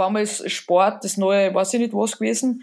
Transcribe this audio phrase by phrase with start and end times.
[0.00, 2.62] auf einmal ist Sport das neue, weiß ich nicht was gewesen.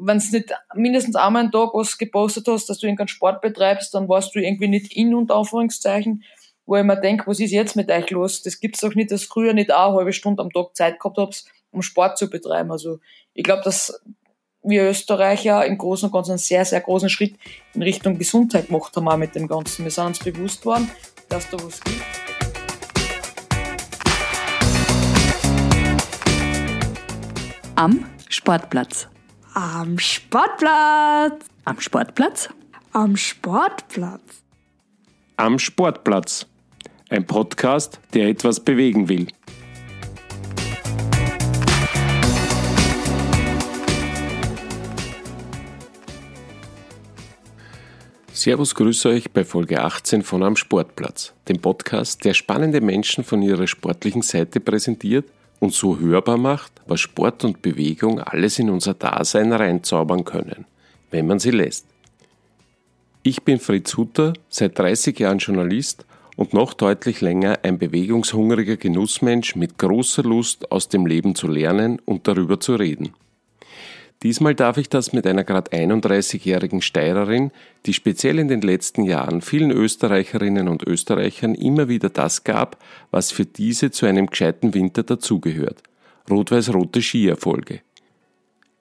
[0.00, 3.94] Wenn du nicht mindestens einmal einen Tag was gepostet hast, dass du irgendeinen Sport betreibst,
[3.94, 6.22] dann warst du irgendwie nicht in und Anführungszeichen,
[6.66, 8.42] wo ich mir denke, was ist jetzt mit euch los?
[8.42, 11.18] Das gibt's doch nicht, dass früher nicht auch eine halbe Stunde am Tag Zeit gehabt
[11.18, 12.70] habt, um Sport zu betreiben.
[12.70, 13.00] Also
[13.34, 14.00] ich glaube, dass
[14.62, 17.36] wir Österreicher im Großen und Ganzen einen sehr, sehr großen Schritt
[17.74, 19.84] in Richtung Gesundheit gemacht haben auch mit dem Ganzen.
[19.84, 20.90] Wir sind uns bewusst worden,
[21.28, 22.29] dass da was gibt.
[27.80, 29.08] Am Sportplatz.
[29.54, 31.46] Am Sportplatz.
[31.64, 32.50] Am Sportplatz.
[32.92, 34.42] Am Sportplatz.
[35.38, 36.46] Am Sportplatz.
[37.08, 39.28] Ein Podcast, der etwas bewegen will.
[48.30, 53.40] Servus, grüße euch bei Folge 18 von Am Sportplatz, dem Podcast, der spannende Menschen von
[53.40, 55.24] ihrer sportlichen Seite präsentiert
[55.60, 60.64] und so hörbar macht, was Sport und Bewegung alles in unser Dasein reinzaubern können,
[61.10, 61.86] wenn man sie lässt.
[63.22, 69.56] Ich bin Fritz Hutter, seit 30 Jahren Journalist und noch deutlich länger ein bewegungshungriger Genussmensch
[69.56, 73.12] mit großer Lust aus dem Leben zu lernen und darüber zu reden.
[74.22, 77.52] Diesmal darf ich das mit einer gerade 31-jährigen Steirerin,
[77.86, 82.76] die speziell in den letzten Jahren vielen Österreicherinnen und Österreichern immer wieder das gab,
[83.10, 85.82] was für diese zu einem gescheiten Winter dazugehört.
[86.30, 87.80] Rot-Weiß-rote Skierfolge.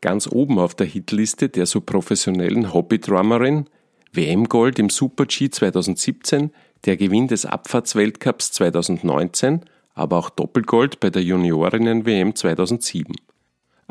[0.01, 3.65] Ganz oben auf der Hitliste der so professionellen Hobby-Drummerin,
[4.11, 6.51] WM-Gold im Super-G 2017,
[6.85, 9.61] der Gewinn des Abfahrtsweltcups 2019,
[9.93, 13.15] aber auch Doppelgold bei der Juniorinnen-WM 2007.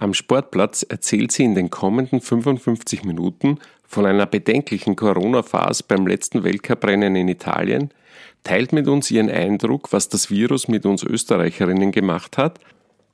[0.01, 6.45] Am Sportplatz erzählt sie in den kommenden 55 Minuten von einer bedenklichen Corona-Phase beim letzten
[6.45, 7.91] Weltcuprennen in Italien,
[8.45, 12.61] teilt mit uns ihren Eindruck, was das Virus mit uns Österreicherinnen gemacht hat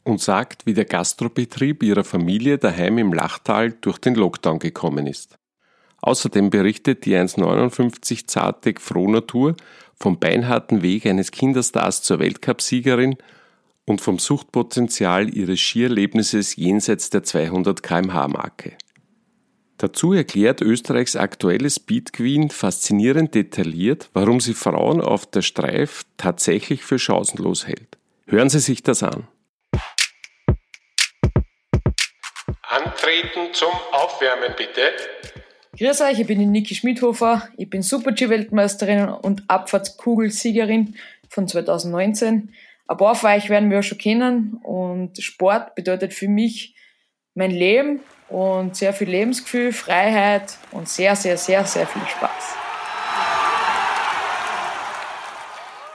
[0.02, 5.38] und sagt, wie der Gastrobetrieb ihrer Familie daheim im Lachtal durch den Lockdown gekommen ist.
[6.02, 9.56] Außerdem berichtet die 1,59 zartig Frohnatur
[9.94, 13.16] vom beinharten Weg eines Kinderstars zur Weltcupsiegerin
[13.86, 18.76] und vom Suchtpotenzial ihres Skierlebnisses jenseits der 200 kmh-Marke.
[19.76, 26.84] Dazu erklärt Österreichs aktuelle Speed Queen faszinierend detailliert, warum sie Frauen auf der Streif tatsächlich
[26.84, 27.98] für chancenlos hält.
[28.26, 29.26] Hören Sie sich das an.
[32.62, 34.92] Antreten zum Aufwärmen bitte.
[35.78, 40.94] Grüß euch, ich bin die Niki Schmidhofer, ich bin Super-G-Weltmeisterin und Abfahrtskugelsiegerin
[41.28, 42.54] von 2019.
[42.86, 46.74] Ein paar von euch werden wir schon kennen und Sport bedeutet für mich
[47.34, 52.56] mein Leben und sehr viel Lebensgefühl, Freiheit und sehr, sehr, sehr, sehr viel Spaß.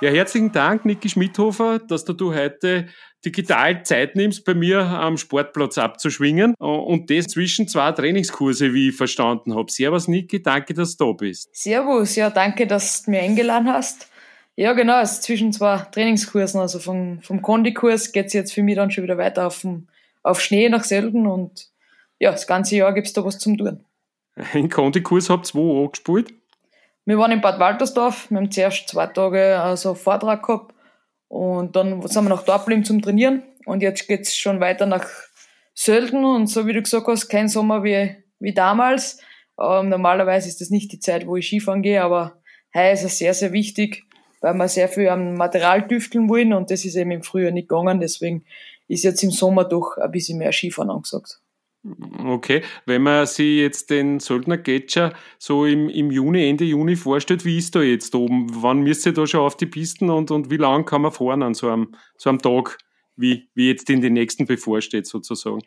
[0.01, 2.87] Ja, herzlichen Dank, Niki Schmidhofer, dass du heute
[3.23, 8.95] digital Zeit nimmst, bei mir am Sportplatz abzuschwingen und das zwischen zwei Trainingskurse, wie ich
[8.95, 9.71] verstanden habe.
[9.71, 11.49] Servus, Niki, danke, dass du da bist.
[11.53, 14.07] Servus, ja, danke, dass du mir eingeladen hast.
[14.59, 16.59] Ja, genau, es ist zwischen zwei Trainingskursen.
[16.59, 19.65] Also vom, vom Kondikurs geht es jetzt für mich dann schon wieder weiter auf,
[20.21, 21.69] auf Schnee nach Selden und
[22.19, 23.85] ja, das ganze Jahr gibt es da was zum Tun.
[24.35, 26.33] Ein Kondikurs habt ihr wo angespielt?
[27.05, 30.75] Wir waren in Bad Waltersdorf, wir haben zuerst zwei Tage also Vortrag gehabt
[31.29, 35.07] und dann sind wir dort geblieben zum Trainieren und jetzt geht es schon weiter nach
[35.73, 39.21] Sölden und so wie du gesagt hast, kein Sommer wie, wie damals.
[39.57, 42.41] Ähm, normalerweise ist das nicht die Zeit, wo ich Skifahren gehe, aber
[42.75, 44.03] heuer ist es sehr, sehr wichtig,
[44.41, 47.69] weil wir sehr viel am Material tüfteln wollen und das ist eben im Frühjahr nicht
[47.69, 47.99] gegangen.
[47.99, 48.45] Deswegen
[48.87, 51.39] ist jetzt im Sommer doch ein bisschen mehr Skifahren angesagt.
[52.25, 57.45] Okay, wenn man sich jetzt den Söldner Gletscher so im, im Juni, Ende Juni vorstellt,
[57.45, 58.47] wie ist da jetzt oben?
[58.61, 61.41] Wann müsst ihr da schon auf die Pisten und, und wie lang kann man fahren
[61.41, 62.77] an so einem, so einem Tag,
[63.15, 65.61] wie, wie jetzt in den nächsten bevorsteht sozusagen?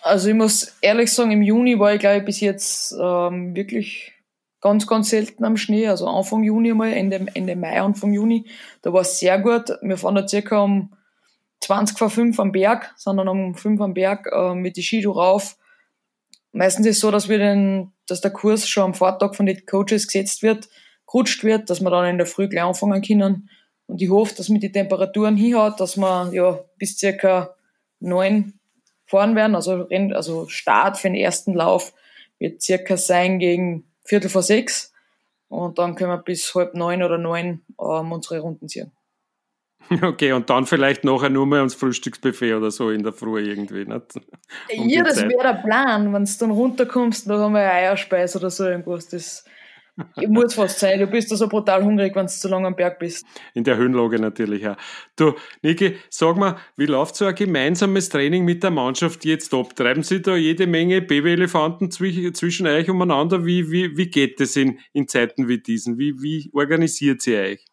[0.00, 4.12] Also ich muss ehrlich sagen, im Juni war ich glaube ich bis jetzt ähm, wirklich
[4.60, 8.46] ganz, ganz selten am Schnee, also Anfang Juni mal, Ende, Ende Mai, Anfang Juni.
[8.82, 9.70] Da war es sehr gut.
[9.82, 10.92] Wir fahren da circa um
[11.60, 15.56] 20 vor 5 am Berg, sondern um 5 am Berg äh, mit die Skido rauf.
[16.52, 19.66] Meistens ist es so, dass wir den, dass der Kurs schon am Vortag von den
[19.66, 20.68] Coaches gesetzt wird,
[21.06, 23.50] gerutscht wird, dass wir dann in der Früh gleich anfangen können.
[23.86, 27.54] Und ich hoffe, dass mit die Temperaturen hinhaut, dass wir ja bis circa
[28.00, 28.54] 9
[29.06, 29.54] fahren werden.
[29.54, 31.92] Also, also Start für den ersten Lauf
[32.38, 34.92] wird circa sein gegen Viertel vor sechs
[35.48, 38.92] und dann können wir bis halb neun oder neun ähm, unsere Runden ziehen.
[40.02, 43.84] Okay, und dann vielleicht nachher nur mal ans Frühstücksbuffet oder so in der Früh irgendwie.
[43.84, 44.14] Nicht?
[44.76, 46.12] Um ja, das wäre der Plan.
[46.12, 49.08] Wenn du dann runterkommst, dann haben wir Eierspeis oder so irgendwas.
[49.08, 49.44] Das
[50.16, 52.76] ich muss fast sein, du bist da so brutal hungrig, wenn du zu lange am
[52.76, 53.26] Berg bist.
[53.54, 54.76] In der Höhenlage natürlich auch.
[55.16, 59.74] Du, Niki, sag mal, wie läuft so ein gemeinsames Training mit der Mannschaft jetzt ab?
[59.74, 63.44] Treiben Sie da jede Menge Babyelefanten zwischen, zwischen euch umeinander?
[63.46, 65.98] Wie, wie, wie geht es in, in Zeiten wie diesen?
[65.98, 67.64] Wie, wie organisiert sie euch?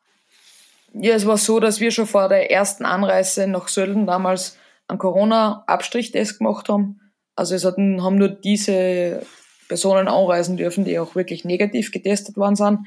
[0.93, 4.99] Ja, es war so, dass wir schon vor der ersten Anreise nach Sölden damals einen
[4.99, 6.99] Corona-Abstrichtest gemacht haben.
[7.35, 9.25] Also es hatten, haben nur diese
[9.67, 12.79] Personen anreisen dürfen, die auch wirklich negativ getestet worden sind.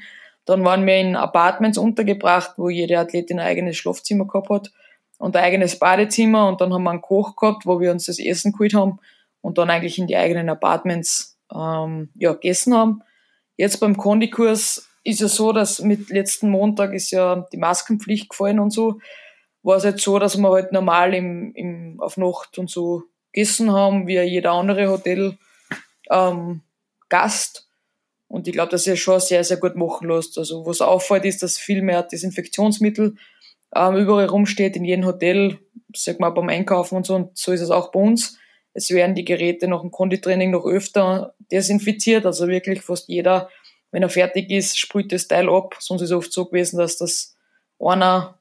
[0.45, 4.71] Dann waren wir in Apartments untergebracht, wo jede Athletin ein eigenes Schlafzimmer gehabt hat
[5.17, 8.19] und ein eigenes Badezimmer und dann haben wir einen Koch gehabt, wo wir uns das
[8.19, 8.99] Essen geholt haben
[9.41, 13.01] und dann eigentlich in die eigenen Apartments ähm, ja, gegessen haben.
[13.57, 18.59] Jetzt beim Kondikurs ist ja so, dass mit letzten Montag ist ja die Maskenpflicht gefallen
[18.59, 18.99] und so.
[19.63, 23.71] War es jetzt so, dass wir halt normal im, im, auf Nacht und so gegessen
[23.71, 25.37] haben, wie jeder andere Hotel
[26.09, 26.61] ähm,
[27.09, 27.67] Gast.
[28.27, 30.37] Und ich glaube, dass er schon sehr, sehr gut machen lässt.
[30.37, 33.15] Also was auffällt, ist, dass viel mehr Desinfektionsmittel
[33.75, 35.59] ähm, überall rumsteht, in jedem Hotel,
[35.95, 37.15] sag mal beim Einkaufen und so.
[37.15, 38.37] Und so ist es auch bei uns.
[38.73, 42.25] Es werden die Geräte nach dem Konditraining noch öfter desinfiziert.
[42.25, 43.49] Also wirklich fast jeder,
[43.91, 45.75] wenn er fertig ist, sprüht das Teil ab.
[45.79, 47.35] Sonst ist es oft so gewesen, dass das
[47.79, 48.39] einer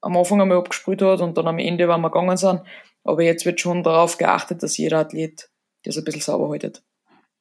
[0.00, 2.60] am Anfang einmal abgesprüht hat und dann am Ende, wenn wir gegangen sind.
[3.04, 5.48] Aber jetzt wird schon darauf geachtet, dass jeder Athlet
[5.84, 6.82] das ein bisschen sauber haltet.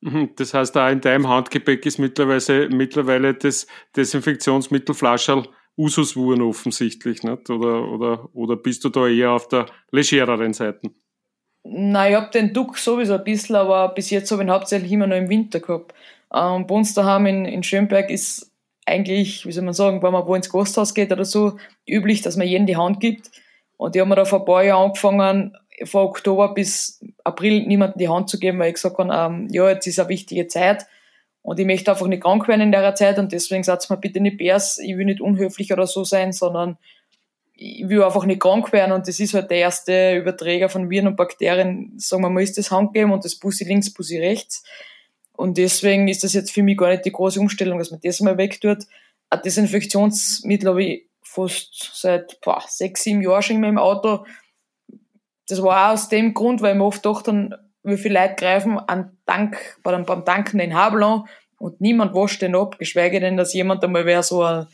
[0.03, 5.47] Mhm, das heißt, auch in deinem Handgepäck ist mittlerweile, mittlerweile das Desinfektionsmittel Flascherl
[5.77, 7.49] Usus wurden offensichtlich, nicht?
[7.49, 10.91] Oder, oder, oder bist du da eher auf der legereren Seite?
[11.63, 14.91] Nein, ich hab den Duck sowieso ein bisschen, aber bis jetzt habe ich ihn hauptsächlich
[14.91, 15.93] immer nur im Winter gehabt.
[16.33, 18.51] Ähm, bei uns daheim in, in Schönberg ist
[18.85, 21.57] eigentlich, wie soll man sagen, wenn man wo ins Gasthaus geht oder so,
[21.87, 23.31] üblich, dass man jedem die Hand gibt.
[23.77, 27.99] Und die haben mir da vor ein paar Jahren angefangen, von Oktober bis April niemandem
[27.99, 30.85] die Hand zu geben, weil ich gesagt habe, ähm, ja, jetzt ist eine wichtige Zeit
[31.41, 34.19] und ich möchte einfach nicht krank werden in der Zeit und deswegen sagt mir bitte
[34.19, 36.77] nicht Bärs, ich will nicht unhöflich oder so sein, sondern
[37.55, 41.07] ich will einfach nicht krank werden und das ist halt der erste Überträger von Viren
[41.07, 44.63] und Bakterien, sagen wir mal, ist das Handgeben und das Bussi links, Bussi rechts.
[45.35, 48.21] Und deswegen ist das jetzt für mich gar nicht die große Umstellung, dass man das
[48.21, 48.79] mal wegtut.
[49.29, 54.25] Ein Desinfektionsmittel habe ich fast seit boah, sechs, sieben Jahren schon immer im Auto
[55.53, 58.79] das war auch aus dem Grund, weil ich mir oft dachte, wie viele Leute greifen
[58.79, 61.25] an Tank, beim, beim Tanken den Habel an
[61.59, 64.65] und niemand wascht den ab, geschweige denn, dass jemand einmal wer so ein,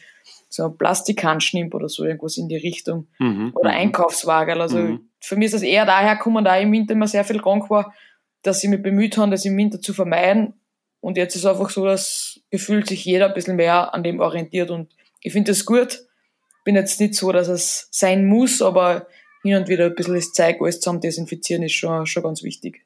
[0.48, 3.08] so ein Plastikhand nimmt oder so, irgendwas in die Richtung.
[3.20, 3.52] Mhm.
[3.56, 3.78] Oder mhm.
[3.78, 4.62] Einkaufswagen.
[4.62, 5.10] Also mhm.
[5.20, 7.70] für mich ist das eher daher gekommen, da ich im Winter immer sehr viel krank
[7.70, 7.94] war,
[8.42, 10.54] dass ich mich bemüht habe, das im Winter zu vermeiden.
[11.02, 14.20] Und jetzt ist es einfach so, dass gefühlt sich jeder ein bisschen mehr an dem
[14.20, 14.72] orientiert.
[14.72, 16.06] Und ich finde das gut.
[16.64, 19.08] Bin jetzt nicht so, dass es sein muss, aber
[19.44, 22.86] hin und wieder ein bisschen das Zeug alles zusammen desinfizieren ist schon, schon ganz wichtig.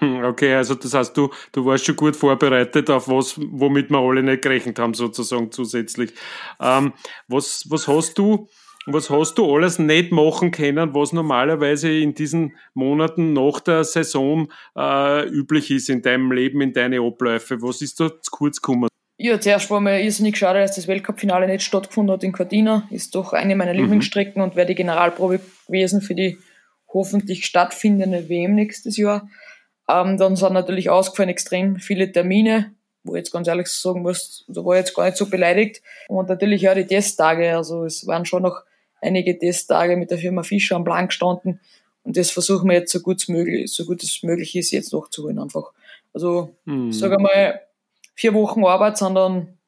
[0.00, 4.22] Okay, also das heißt, du, du warst schon gut vorbereitet auf was, womit wir alle
[4.22, 6.12] nicht gerechnet haben, sozusagen zusätzlich.
[6.60, 6.92] Ähm,
[7.26, 8.48] was, was hast du,
[8.86, 14.52] was hast du alles nicht machen können, was normalerweise in diesen Monaten nach der Saison
[14.76, 17.62] äh, üblich ist in deinem Leben, in deine Abläufe?
[17.62, 18.88] Was ist da zu kurz gekommen?
[19.20, 22.86] Ja, zuerst war mir irrsinnig schade, dass das Weltcup-Finale nicht stattgefunden hat in Cortina.
[22.90, 23.80] Ist doch eine meiner mhm.
[23.80, 26.38] Lieblingsstrecken und wäre die Generalprobe gewesen für die
[26.86, 29.28] hoffentlich stattfindende WM nächstes Jahr.
[29.88, 32.72] Ähm, dann sind natürlich ausgefallen extrem viele Termine,
[33.02, 35.82] wo ich jetzt ganz ehrlich sagen muss, da war ich jetzt gar nicht so beleidigt.
[36.06, 37.56] Und natürlich auch die Testtage.
[37.56, 38.62] Also es waren schon noch
[39.00, 41.58] einige Testtage mit der Firma Fischer am Plan gestanden.
[42.04, 45.40] Und das versuchen wir jetzt so gut, möglich, so gut es möglich ist, jetzt nachzuholen
[45.40, 45.72] einfach.
[46.14, 46.92] Also, mhm.
[46.92, 47.60] sage mal,
[48.18, 49.58] vier Wochen Arbeit, sondern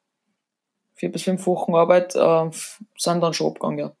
[0.93, 2.49] vier bis fünf Wochen Arbeit äh,
[2.97, 3.91] sind dann schon abgegangen, ja.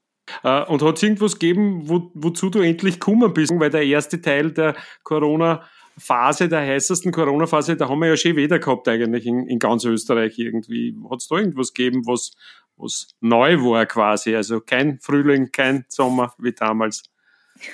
[0.43, 3.51] Uh, und hat es irgendwas gegeben, wo, wozu du endlich gekommen bist?
[3.55, 8.59] Weil der erste Teil der Corona-Phase, der heißesten Corona-Phase, da haben wir ja schon wieder
[8.59, 10.95] gehabt eigentlich in, in ganz Österreich irgendwie.
[11.09, 12.31] Hat es da irgendwas gegeben, was,
[12.77, 14.35] was neu war quasi?
[14.35, 17.03] Also kein Frühling, kein Sommer wie damals.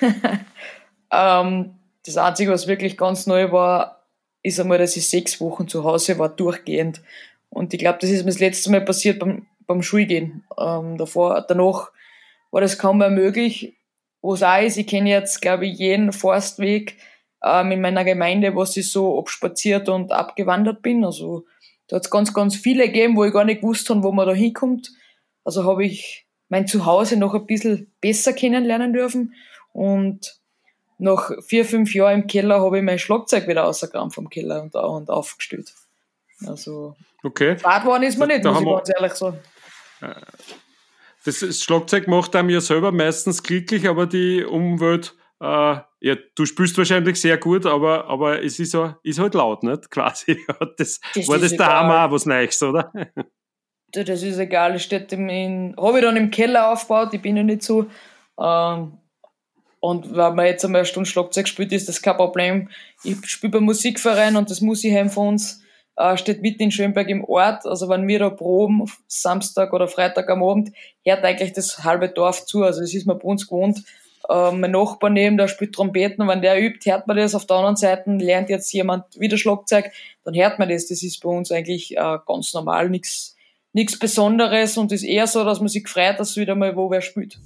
[1.12, 3.97] ähm, das Einzige, was wirklich ganz neu war,
[4.48, 7.02] ist einmal, dass ich sechs Wochen zu Hause war, durchgehend.
[7.50, 10.44] Und ich glaube, das ist mir das letzte Mal passiert beim, beim Schulgehen.
[10.58, 11.92] Ähm, davor, danach
[12.50, 13.76] war das kaum mehr möglich.
[14.20, 16.96] Wo es auch ist, ich kenne jetzt, glaube ich, jeden Forstweg
[17.44, 21.04] ähm, in meiner Gemeinde, wo ich so abspaziert und abgewandert bin.
[21.04, 21.44] Also
[21.86, 24.26] da hat es ganz, ganz viele gegeben, wo ich gar nicht gewusst habe, wo man
[24.26, 24.90] da hinkommt.
[25.44, 29.34] Also habe ich mein Zuhause noch ein bisschen besser kennenlernen dürfen.
[29.72, 30.37] Und
[30.98, 34.74] nach vier, fünf Jahren im Keller habe ich mein Schlagzeug wieder rausgekramt vom Keller und,
[34.74, 35.72] und aufgestellt.
[36.46, 37.56] Also, okay.
[37.62, 39.38] Waren ist man nicht, da muss ich ganz ehrlich sagen.
[41.24, 46.46] Das, das Schlagzeug macht einem ja selber meistens glücklich, aber die Umwelt äh, ja, du
[46.46, 49.90] spielst wahrscheinlich sehr gut, aber, aber es ist, auch, ist halt laut, nicht?
[49.90, 50.38] Quasi.
[50.76, 52.92] Das, Das war das daheim auch was Neues, oder?
[53.92, 57.36] Das ist egal, es steht im, in, habe ich dann im Keller aufgebaut, ich bin
[57.36, 57.86] ja nicht so.
[58.38, 58.98] Ähm,
[59.80, 62.68] und wenn man jetzt einmal eine Stunde Schlagzeug spielt, ist das kein Problem.
[63.04, 65.62] Ich spiele beim Musikverein und das Musikheim von uns
[65.96, 67.66] äh, steht mitten in Schönberg im Ort.
[67.66, 70.72] Also wenn wir da proben, Samstag oder Freitag am Abend,
[71.04, 72.64] hört eigentlich das halbe Dorf zu.
[72.64, 73.84] Also das ist mir bei uns gewohnt.
[74.28, 77.34] Äh, mein Nachbar neben, der spielt Trompeten, wenn der übt, hört man das.
[77.34, 79.92] Auf der anderen Seite lernt jetzt jemand wieder Schlagzeug,
[80.24, 80.86] dann hört man das.
[80.86, 83.36] Das ist bei uns eigentlich äh, ganz normal, nichts
[83.72, 87.02] nichts Besonderes und ist eher so, dass man sich freut, dass wieder mal wo wer
[87.02, 87.38] spielt.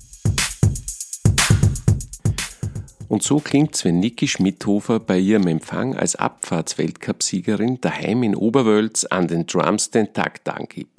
[3.13, 9.29] Und so klingt's, wenn Niki Schmidhofer bei ihrem Empfang als Abfahrtsweltcupsiegerin daheim in Oberwölz an
[9.29, 10.92] den Drums den Takt angibt.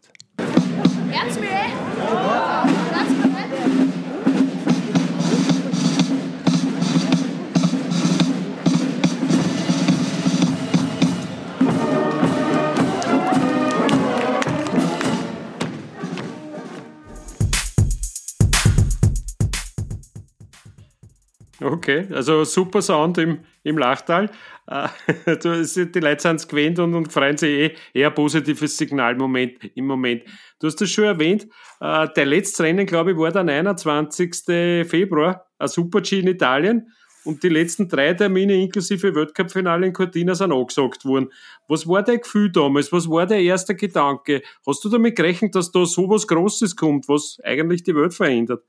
[21.62, 24.30] Okay, also super Sound im, im Lachtal.
[24.68, 24.88] Äh,
[25.28, 29.64] die Leute sind es gewöhnt und, und freuen sich eh eher positives Signal im Moment,
[29.76, 30.24] im Moment.
[30.60, 31.48] Du hast das schon erwähnt,
[31.80, 34.88] äh, der letzte Rennen, glaube ich, war der 29.
[34.88, 36.88] Februar, ein Super-G in Italien.
[37.26, 41.32] Und die letzten drei Termine inklusive Weltcup-Finale in Cortina sind angesagt worden.
[41.70, 42.92] Was war dein Gefühl damals?
[42.92, 44.42] Was war der erste Gedanke?
[44.68, 48.64] Hast du damit gerechnet, dass da so was Großes kommt, was eigentlich die Welt verändert?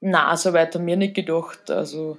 [0.00, 1.70] Na, so weit haben wir nicht gedacht.
[1.70, 2.18] Also,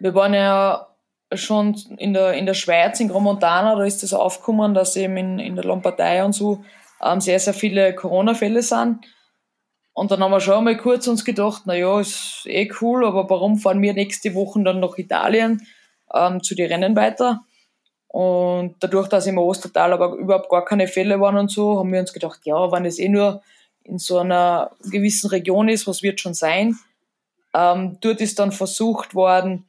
[0.00, 0.88] wir waren ja
[1.32, 5.38] schon in der, in der Schweiz, in Gromontana, da ist das aufgekommen, dass eben in,
[5.38, 6.64] in der Lombardei und so
[7.02, 9.06] ähm, sehr, sehr viele Corona-Fälle sind.
[9.92, 13.28] Und dann haben wir schon mal kurz uns gedacht, na ja, ist eh cool, aber
[13.30, 15.66] warum fahren wir nächste Woche dann nach Italien
[16.14, 17.40] ähm, zu den Rennen weiter?
[18.08, 22.00] Und dadurch, dass im Ostertal aber überhaupt gar keine Fälle waren und so, haben wir
[22.00, 23.42] uns gedacht, ja, wenn es eh nur
[23.84, 26.76] in so einer gewissen Region ist, was wird schon sein?
[27.56, 29.64] Ähm, dort ist dann versucht worden,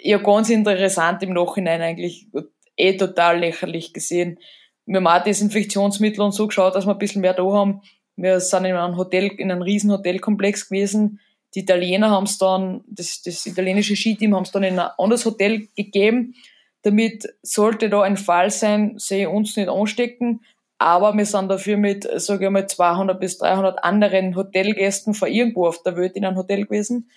[0.00, 2.28] ja ganz interessant im Nachhinein eigentlich,
[2.76, 4.38] eh total lächerlich gesehen.
[4.84, 7.82] Wir haben auch Desinfektionsmittel und so geschaut, dass wir ein bisschen mehr da haben.
[8.14, 11.20] Wir sind in einem Hotel, in einem riesen Hotelkomplex gewesen.
[11.54, 15.24] Die Italiener haben es dann, das, das italienische Skiteam haben es dann in ein anderes
[15.24, 16.34] Hotel gegeben.
[16.82, 20.42] Damit sollte da ein Fall sein, sie uns nicht anstecken.
[20.78, 25.66] Aber wir sind dafür mit, sage ich mal, 200 bis 300 anderen Hotelgästen von irgendwo
[25.66, 27.10] auf der Welt in einem Hotel gewesen.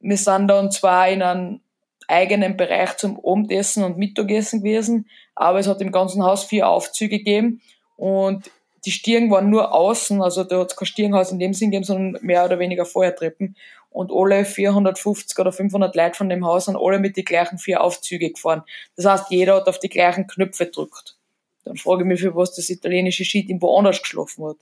[0.00, 1.60] Wir sind dann zwar in einem
[2.08, 7.18] eigenen Bereich zum Abendessen und Mittagessen gewesen, aber es hat im ganzen Haus vier Aufzüge
[7.18, 7.60] gegeben
[7.96, 8.50] und
[8.84, 11.84] die Stirn waren nur außen, also da hat es kein Stirnhaus in dem Sinn gegeben,
[11.84, 13.56] sondern mehr oder weniger Feuertreppen.
[13.90, 17.82] Und alle 450 oder 500 Leute von dem Haus sind alle mit den gleichen vier
[17.82, 18.62] Aufzüge gefahren.
[18.96, 21.16] Das heißt, jeder hat auf die gleichen Knöpfe gedrückt.
[21.64, 24.56] Dann frage ich mich, für was das italienische Skiteam woanders geschlafen hat.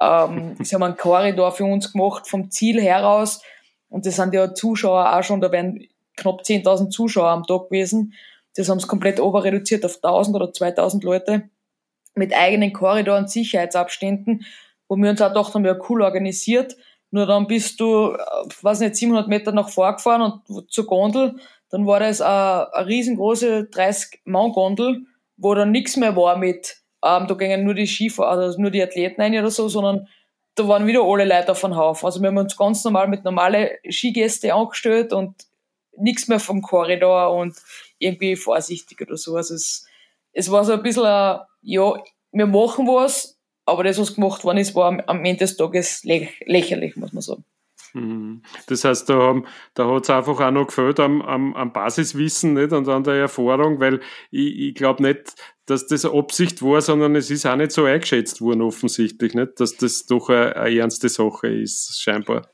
[0.00, 3.42] Ähm, sie haben einen Korridor für uns gemacht vom Ziel heraus
[3.88, 5.86] und das sind ja Zuschauer auch schon, da wären
[6.16, 8.14] knapp 10.000 Zuschauer am Tag gewesen.
[8.56, 11.50] Das haben sie komplett oberreduziert auf 1.000 oder 2.000 Leute
[12.14, 14.44] mit eigenen Korridor und Sicherheitsabständen,
[14.88, 16.76] wo wir uns auch gedacht haben, ja cool organisiert.
[17.10, 18.18] Nur dann bist du, äh,
[18.62, 21.36] weiß nicht, 700 Meter nach vorgefahren und zur Gondel,
[21.70, 27.34] dann war das eine, eine riesengroße 30-Mann-Gondel, wo dann nichts mehr war mit, ähm, da
[27.34, 30.08] gingen nur die Skifahrer, also nur die Athleten rein oder so, sondern
[30.54, 32.06] da waren wieder alle Leute auf den Haufen.
[32.06, 35.34] Also wir haben uns ganz normal mit normalen Skigäste angestellt und
[35.96, 37.56] nichts mehr vom Korridor und
[37.98, 39.36] irgendwie vorsichtig oder so.
[39.36, 39.86] Also es,
[40.32, 41.94] es war so ein bisschen, ein, ja,
[42.32, 46.28] wir machen was, aber das, was gemacht worden ist, war am, Ende des Tages lä
[46.44, 47.44] lächerlich, muss man sagen.
[47.94, 48.42] Mhm.
[48.66, 52.54] Das heißt, da, haben, da hat es einfach auch noch gefällt am, am, am Basiswissen
[52.54, 52.72] nicht?
[52.72, 55.34] und an der Erfahrung, weil ich, ich glaube nicht,
[55.66, 59.60] dass das Absicht war, sondern es ist auch nicht so eingeschätzt worden offensichtlich, nicht?
[59.60, 62.48] dass das doch eine, eine ernste Sache ist, scheinbar.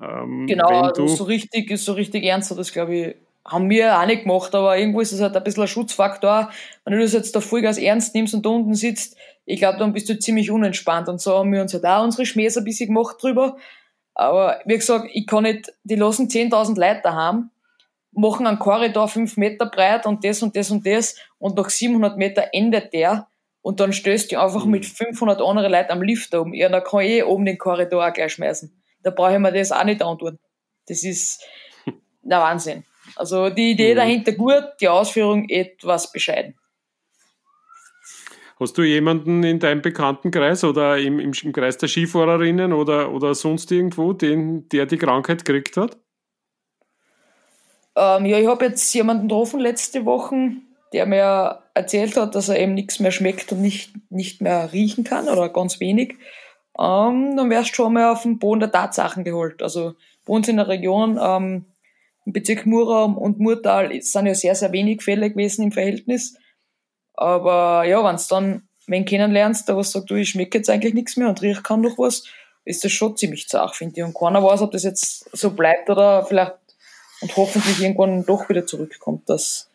[0.00, 4.22] Ähm, Genau, so richtig, so richtig ernst hat das, glaube ich, haben wir auch nicht
[4.22, 6.50] gemacht, aber irgendwo ist es halt ein bisschen ein Schutzfaktor.
[6.84, 9.92] Wenn du das jetzt da Vollgas ernst nimmst und da unten sitzt, ich glaube, dann
[9.92, 11.08] bist du ziemlich unentspannt.
[11.08, 13.56] Und so haben wir uns halt auch unsere Schmähs ein bisschen gemacht drüber.
[14.14, 17.50] Aber wie gesagt, ich kann nicht, die lassen 10.000 Leute daheim,
[18.12, 22.16] machen einen Korridor fünf Meter breit und das und das und das und nach 700
[22.18, 23.28] Meter endet der
[23.62, 26.52] und dann stößt du einfach mit 500 anderen Leuten am Lift um.
[26.52, 28.82] Ja, dann kann ich eh oben den Korridor auch gleich schmeißen.
[29.02, 30.38] Da brauche ich mir das auch nicht antun.
[30.86, 31.42] Das ist
[32.22, 32.84] der Wahnsinn.
[33.16, 33.98] Also die Idee Mhm.
[33.98, 36.54] dahinter gut, die Ausführung etwas bescheiden.
[38.62, 43.70] Hast du jemanden in deinem Bekanntenkreis oder im, im, Kreis der Skifahrerinnen oder, oder sonst
[43.70, 45.98] irgendwo, den, der die Krankheit gekriegt hat?
[47.94, 50.52] Ähm, ja, ich habe jetzt jemanden getroffen letzte Woche,
[50.92, 55.04] der mir erzählt hat, dass er eben nichts mehr schmeckt und nicht, nicht mehr riechen
[55.04, 56.16] kann oder ganz wenig.
[56.78, 59.62] Ähm, dann wärst du schon mal auf den Boden der Tatsachen geholt.
[59.62, 59.94] Also
[60.26, 61.66] bei uns in der Region, ähm,
[62.24, 66.36] im Bezirk Mura und Murtal sind ja sehr, sehr wenig Fälle gewesen im Verhältnis.
[67.14, 70.94] Aber ja, wenn du dann wenn kennenlernst, der was sagt, du, ich schmecke jetzt eigentlich
[70.94, 72.24] nichts mehr und riech kann noch was,
[72.64, 74.04] ist das schon ziemlich zart, finde ich.
[74.04, 76.54] Und keiner weiß, ob das jetzt so bleibt oder vielleicht
[77.20, 79.68] und hoffentlich irgendwann doch wieder zurückkommt, dass,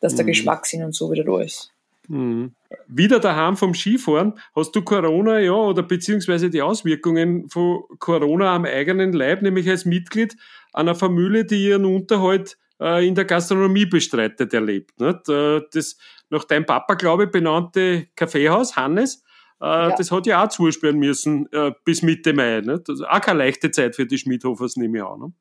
[0.00, 0.28] dass der mhm.
[0.28, 1.70] Geschmackssinn und so wieder da ist.
[2.08, 2.52] Mhm.
[2.88, 8.64] Wieder daheim vom Skifahren, hast du Corona, ja, oder beziehungsweise die Auswirkungen von Corona am
[8.64, 10.36] eigenen Leib, nämlich als Mitglied
[10.72, 15.00] einer Familie, die ihren Unterhalt äh, in der Gastronomie bestreitet, erlebt.
[15.00, 15.28] Nicht?
[15.28, 15.96] Äh, das
[16.32, 19.22] nach deinem Papa, glaube ich, benannte Kaffeehaus, Hannes,
[19.60, 19.94] äh, ja.
[19.94, 22.60] das hat ja auch zusperren müssen äh, bis Mitte Mai.
[22.60, 22.88] Nicht?
[22.88, 25.20] Also auch keine leichte Zeit für die Schmidhofers, nehme ich an.
[25.20, 25.32] Ne?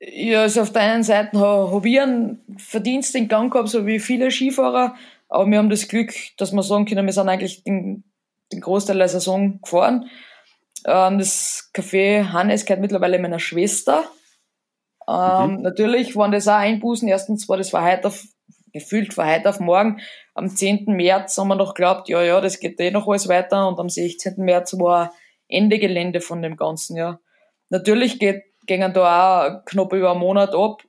[0.00, 4.00] Ja, also auf der einen Seite habe ich einen Verdienst in Gang gehabt, so wie
[4.00, 4.96] viele Skifahrer,
[5.28, 8.04] aber wir haben das Glück, dass wir sagen können, wir sind eigentlich den,
[8.52, 10.10] den Großteil der Saison gefahren.
[10.86, 14.04] Ähm, das Café Hannes gehört mittlerweile meiner Schwester.
[15.08, 15.62] Ähm, mhm.
[15.62, 17.08] Natürlich waren das auch Einbußen.
[17.08, 18.24] Erstens war das heute auf,
[18.74, 20.00] gefühlt von heute auf morgen.
[20.34, 20.84] Am 10.
[20.88, 23.66] März haben wir noch geglaubt, ja, ja, das geht eh noch alles weiter.
[23.66, 24.34] Und am 16.
[24.36, 25.14] März war
[25.48, 27.20] Ende Gelände von dem Ganzen, ja.
[27.70, 30.82] Natürlich geht gingen da auch knapp über einen Monat ab.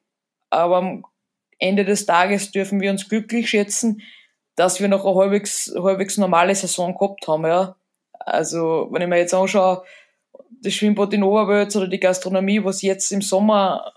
[0.49, 1.05] Aber am
[1.59, 4.01] Ende des Tages dürfen wir uns glücklich schätzen,
[4.55, 7.45] dass wir noch eine halbwegs, halbwegs normale Saison gehabt haben.
[7.45, 7.75] Ja.
[8.19, 9.83] Also, wenn ich mir jetzt anschaue,
[10.61, 13.91] das Schwimmbad in Oberwölz oder die Gastronomie, was jetzt im Sommer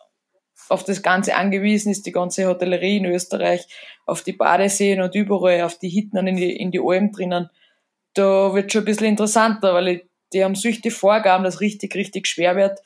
[0.69, 3.67] auf das Ganze angewiesen ist, die ganze Hotellerie in Österreich,
[4.07, 7.51] auf die Badeseen und überall, auf die Hitten in die, in die Alpen drinnen,
[8.15, 12.57] da wird schon ein bisschen interessanter, weil die haben solche Vorgaben, dass richtig, richtig schwer
[12.57, 12.81] wird,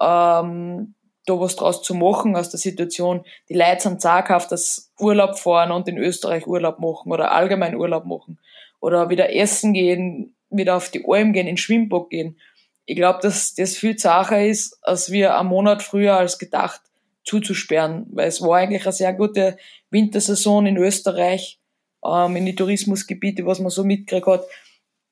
[0.00, 0.94] ähm,
[1.26, 3.24] da was draus zu machen aus der Situation.
[3.48, 8.04] Die Leute sind zaghaft, dass Urlaub fahren und in Österreich Urlaub machen oder allgemein Urlaub
[8.04, 8.38] machen
[8.80, 12.38] oder wieder essen gehen, wieder auf die Alm gehen, in Schwimmbad gehen.
[12.84, 16.82] Ich glaube, dass das viel zacher ist, als wir einen Monat früher als gedacht
[17.24, 19.56] zuzusperren, weil es war eigentlich eine sehr gute
[19.90, 21.58] Wintersaison in Österreich,
[22.04, 24.44] ähm, in die Tourismusgebiete, was man so mitgekriegt hat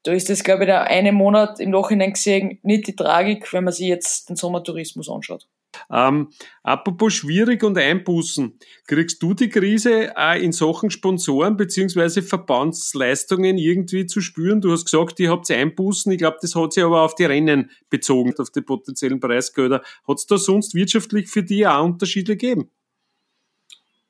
[0.02, 3.64] da ist das, glaube ich, der eine Monat im Nachhinein gesehen nicht die Tragik, wenn
[3.64, 5.48] man sich jetzt den Sommertourismus anschaut.
[5.90, 6.30] Ähm,
[6.62, 8.58] apropos schwierig und Einbußen.
[8.86, 14.60] Kriegst du die Krise auch in Sachen Sponsoren beziehungsweise Verbandsleistungen irgendwie zu spüren?
[14.60, 16.12] Du hast gesagt, ihr habt Einbußen.
[16.12, 19.82] Ich glaube, das hat sich aber auf die Rennen bezogen, auf die potenziellen Preisgelder.
[20.06, 22.70] Hat es da sonst wirtschaftlich für die auch Unterschiede gegeben?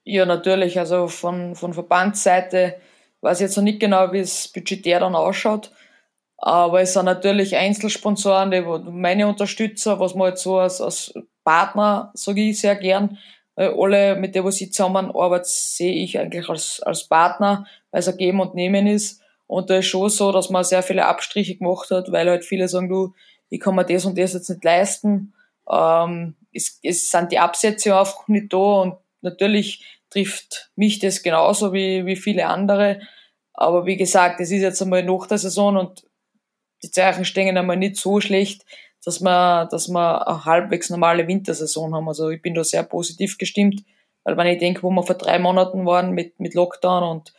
[0.05, 0.79] Ja, natürlich.
[0.79, 2.77] Also von, von Verbandsseite
[3.21, 5.71] weiß jetzt noch nicht genau, wie es budgetär dann ausschaut.
[6.37, 11.15] Aber es sind natürlich Einzelsponsoren, die meine Unterstützer, was man jetzt so als, als
[11.45, 13.19] Partner, sage ich sehr gern,
[13.57, 18.41] alle, mit denen ich zusammenarbeite, sehe ich eigentlich als, als Partner, weil es ein Geben
[18.41, 19.21] und Nehmen ist.
[19.47, 22.69] Und da ist schon so, dass man sehr viele Abstriche gemacht hat, weil halt viele
[22.69, 23.15] sagen, du,
[23.51, 25.35] ich kann mir das und das jetzt nicht leisten.
[25.71, 31.73] Ähm, es, es sind die Absätze einfach nicht da und natürlich trifft mich das genauso
[31.75, 33.01] wie, wie viele andere.
[33.53, 36.07] Aber wie gesagt, es ist jetzt einmal nach der Saison und
[36.83, 38.65] die Zeichen stehen einmal nicht so schlecht,
[39.05, 42.09] dass wir, dass wir eine halbwegs normale Wintersaison haben.
[42.09, 43.85] Also ich bin da sehr positiv gestimmt,
[44.25, 47.33] weil wenn ich denke, wo wir vor drei Monaten waren mit, mit Lockdown und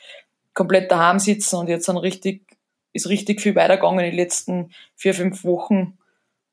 [0.54, 2.46] komplett daheim sitzen und jetzt dann richtig,
[2.92, 5.98] ist richtig viel weitergegangen in den letzten vier, fünf Wochen.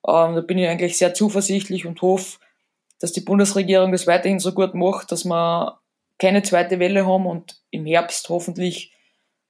[0.07, 2.39] Ähm, da bin ich eigentlich sehr zuversichtlich und hoffe,
[3.01, 5.81] dass die Bundesregierung das weiterhin so gut macht, dass wir
[6.19, 8.93] keine zweite Welle haben und im Herbst hoffentlich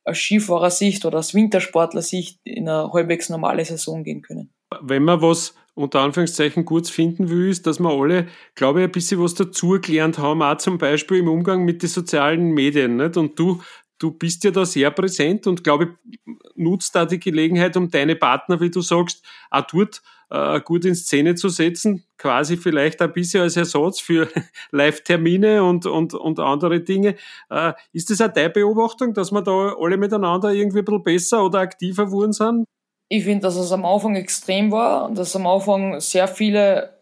[0.05, 4.51] aus Skifahrersicht oder aus Wintersportlersicht in eine halbwegs normale Saison gehen können.
[4.81, 8.93] Wenn man was unter Anführungszeichen kurz finden will, ist, dass wir alle, glaube ich, ein
[8.93, 12.97] bisschen was dazugelernt haben, auch zum Beispiel im Umgang mit den sozialen Medien.
[12.97, 13.17] Nicht?
[13.17, 13.63] Und du,
[13.99, 18.17] du bist ja da sehr präsent und glaube ich, nutzt da die Gelegenheit, um deine
[18.17, 23.13] Partner, wie du sagst, auch dort äh, gut in Szene zu setzen, quasi vielleicht ein
[23.13, 24.29] bisschen als Ersatz für
[24.71, 27.17] Live-Termine und, und, und andere Dinge.
[27.49, 31.45] Äh, ist das auch deine Beobachtung, dass wir da alle miteinander irgendwie ein bisschen besser
[31.45, 32.65] oder aktiver geworden sind?
[33.13, 36.97] Ich finde, dass es am Anfang extrem war und dass am Anfang sehr viele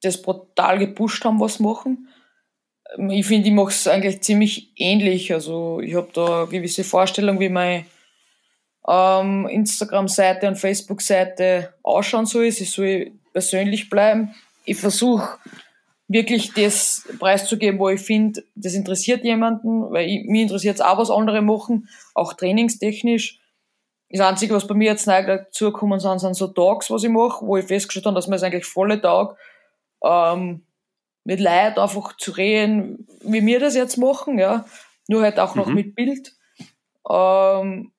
[0.00, 2.08] das brutal gepusht haben, was machen.
[3.10, 5.30] Ich finde, ich mache es eigentlich ziemlich ähnlich.
[5.34, 7.84] Also ich habe da eine gewisse Vorstellung, wie mein
[8.88, 12.50] ähm, Instagram-Seite und Facebook-Seite ausschauen soll.
[12.50, 14.34] Sie soll persönlich bleiben.
[14.64, 15.36] Ich versuche
[16.08, 20.96] wirklich das preiszugeben, wo ich finde, das interessiert jemanden, weil ich, mich interessiert es auch,
[20.96, 23.38] was andere machen, auch trainingstechnisch.
[24.12, 27.46] Das Einzige, was bei mir jetzt neu dazugekommen sind, sind so Tags, was ich mache,
[27.46, 29.36] wo ich festgestellt habe, dass mir das eigentlich volle Tag
[30.04, 30.64] ähm,
[31.24, 34.64] mit Leid einfach zu reden, wie wir das jetzt machen, ja.
[35.08, 35.74] Nur halt auch noch Mhm.
[35.74, 36.32] mit Bild.
[37.08, 37.92] Ähm,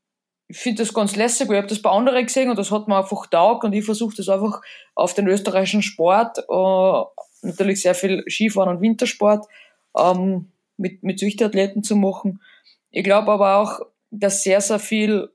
[0.47, 2.87] ich finde das ganz lässig, weil ich habe das bei anderen gesehen und das hat
[2.89, 4.61] mir einfach taugt und ich versuche das einfach
[4.95, 9.45] auf den österreichischen Sport, äh, natürlich sehr viel Skifahren und Wintersport,
[9.97, 12.41] ähm, mit, mit Süchtathleten zu machen.
[12.89, 15.29] Ich glaube aber auch, dass sehr, sehr viel,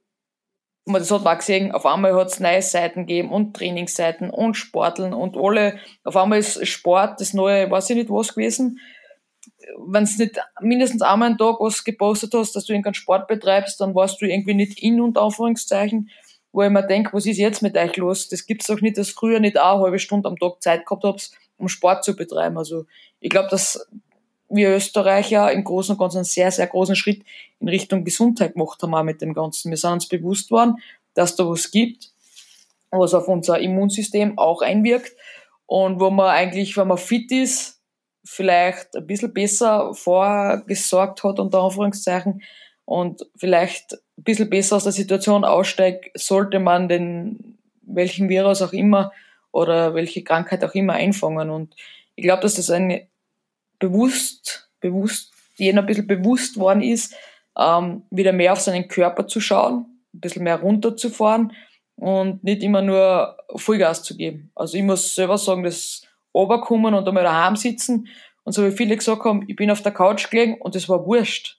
[0.86, 4.30] man das hat man auch gesehen, auf einmal hat es neue Seiten gegeben und Trainingsseiten
[4.30, 8.78] und Sporteln und alle, auf einmal ist Sport das neue, weiß ich nicht was gewesen.
[9.86, 13.80] Wenn du nicht mindestens einmal einen Tag was gepostet hast, dass du irgendeinen Sport betreibst,
[13.80, 16.08] dann warst du irgendwie nicht in und Anführungszeichen,
[16.52, 18.28] wo ich mir denke, was ist jetzt mit euch los?
[18.28, 21.02] Das gibt's doch nicht, dass früher nicht auch eine halbe Stunde am Tag Zeit gehabt
[21.02, 22.56] habt, um Sport zu betreiben.
[22.56, 22.86] Also
[23.18, 23.88] ich glaube, dass
[24.48, 27.24] wir Österreicher im Großen und Ganzen einen sehr, sehr großen Schritt
[27.60, 29.70] in Richtung Gesundheit gemacht haben auch mit dem Ganzen.
[29.70, 30.76] Wir sind uns bewusst worden,
[31.14, 32.10] dass da was gibt,
[32.90, 35.12] was auf unser Immunsystem auch einwirkt
[35.66, 37.80] und wo man eigentlich, wenn man fit ist,
[38.24, 42.42] vielleicht ein bisschen besser vorgesorgt hat, unter Anführungszeichen,
[42.86, 48.72] und vielleicht ein bisschen besser aus der Situation aussteigt, sollte man den, welchen Virus auch
[48.72, 49.12] immer
[49.52, 51.50] oder welche Krankheit auch immer einfangen.
[51.50, 51.74] Und
[52.14, 53.08] ich glaube, dass das eine
[53.78, 57.14] bewusst, bewusst, jeder ein bisschen bewusst worden ist,
[57.58, 61.52] ähm, wieder mehr auf seinen Körper zu schauen, ein bisschen mehr runterzufahren
[61.96, 64.50] und nicht immer nur Vollgas zu geben.
[64.54, 66.02] Also ich muss selber sagen, das
[66.34, 68.08] runterkommen und einmal daheim sitzen
[68.44, 71.04] und so wie viele gesagt haben, ich bin auf der Couch gelegen und das war
[71.06, 71.58] wurscht.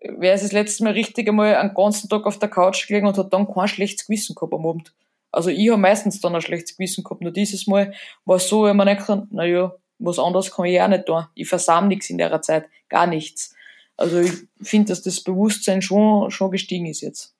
[0.00, 3.18] Wer ist das letzte Mal richtig einmal einen ganzen Tag auf der Couch gelegen und
[3.18, 4.94] hat dann kein schlechtes Gewissen gehabt am Abend.
[5.30, 7.20] Also ich habe meistens dann ein schlechtes Gewissen gehabt.
[7.20, 7.92] Nur dieses Mal
[8.24, 11.26] war es so, wenn man nicht kann, naja, was anderes kann ich auch nicht tun.
[11.34, 12.68] Ich versam nichts in der Zeit.
[12.88, 13.54] Gar nichts.
[13.96, 14.32] Also ich
[14.62, 17.34] finde, dass das Bewusstsein schon, schon gestiegen ist jetzt.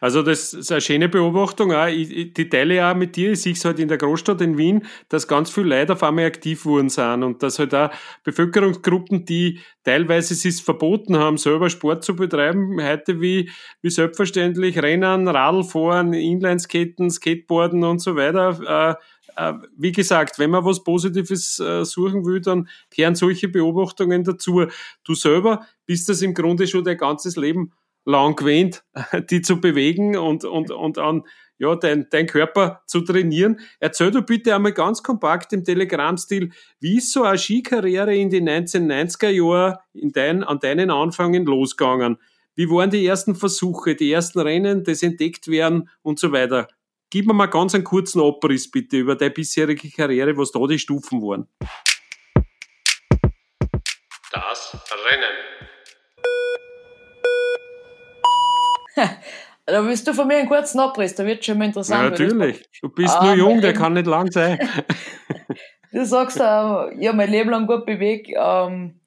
[0.00, 1.72] Also das ist eine schöne Beobachtung.
[1.72, 1.86] Auch.
[1.86, 3.32] Ich, die teile auch mit dir.
[3.32, 6.26] Ich sehe es halt in der Großstadt in Wien, dass ganz viele Leute auf einmal
[6.26, 7.90] aktiv worden sind und dass halt auch
[8.24, 13.50] Bevölkerungsgruppen, die teilweise es verboten haben, selber Sport zu betreiben, heute wie,
[13.82, 18.96] wie selbstverständlich Rennen, Radlfahren, Inlineskaten, Skateboarden und so weiter.
[18.98, 19.02] Äh,
[19.76, 24.66] wie gesagt, wenn man was Positives äh, suchen will, dann kehren solche Beobachtungen dazu.
[25.04, 27.72] Du selber bist das im Grunde schon dein ganzes Leben
[28.04, 28.84] lang gewöhnt,
[29.30, 31.24] die zu bewegen und, und, und an
[31.58, 33.60] ja, dein, dein Körper zu trainieren.
[33.78, 38.48] Erzähl du bitte einmal ganz kompakt im Telegram-Stil, wie ist so eine Skikarriere in den
[38.48, 42.16] 1990er Jahren in dein, an deinen Anfängen losgegangen?
[42.54, 46.66] Wie waren die ersten Versuche, die ersten Rennen, das entdeckt werden und so weiter?
[47.12, 50.78] Gib mir mal ganz einen kurzen Abriss bitte über deine bisherige Karriere, was da die
[50.78, 51.48] Stufen waren.
[54.32, 55.24] Das Rennen.
[59.66, 62.02] Da willst du von mir einen kurzen Abriss, da wird schon mal interessant.
[62.02, 62.68] Ja, natürlich.
[62.80, 64.58] Du bist Ah, nur jung, der kann nicht lang sein.
[65.92, 68.30] Du sagst, äh, ich habe mein Leben lang gut bewegt.
[68.36, 69.00] Ähm,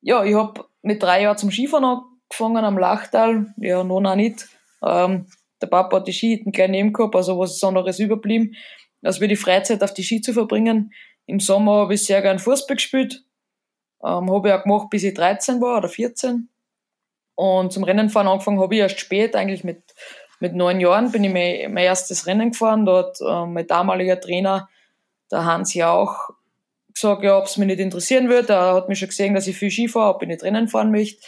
[0.00, 3.52] ja, ich habe mit drei Jahren zum Skifahren angefangen am Lachtal.
[3.56, 4.48] Ja, noch auch nicht.
[4.80, 5.26] Ähm,
[5.60, 8.54] der Papa hat die Ski hinten gleich neben gehabt, also was ist anderes überblieben,
[9.02, 10.92] als wir die Freizeit auf die Ski zu verbringen.
[11.26, 13.24] Im Sommer habe ich sehr gern Fußball gespielt.
[14.02, 16.48] Ähm, habe ich auch gemacht, bis ich 13 war oder 14.
[17.34, 19.82] Und zum Rennenfahren angefangen habe ich erst spät, eigentlich mit,
[20.40, 22.88] mit neun Jahren bin ich mein, mein erstes Rennen gefahren.
[22.88, 24.68] Hat äh, mein damaliger Trainer,
[25.30, 26.30] der Hans Jauch,
[26.92, 28.52] gesagt, ja, ob es mich nicht interessieren würde.
[28.52, 30.90] Er hat mich schon gesehen, dass ich viel Ski fahre, ob ich nicht Rennen fahren
[30.90, 31.26] möchte.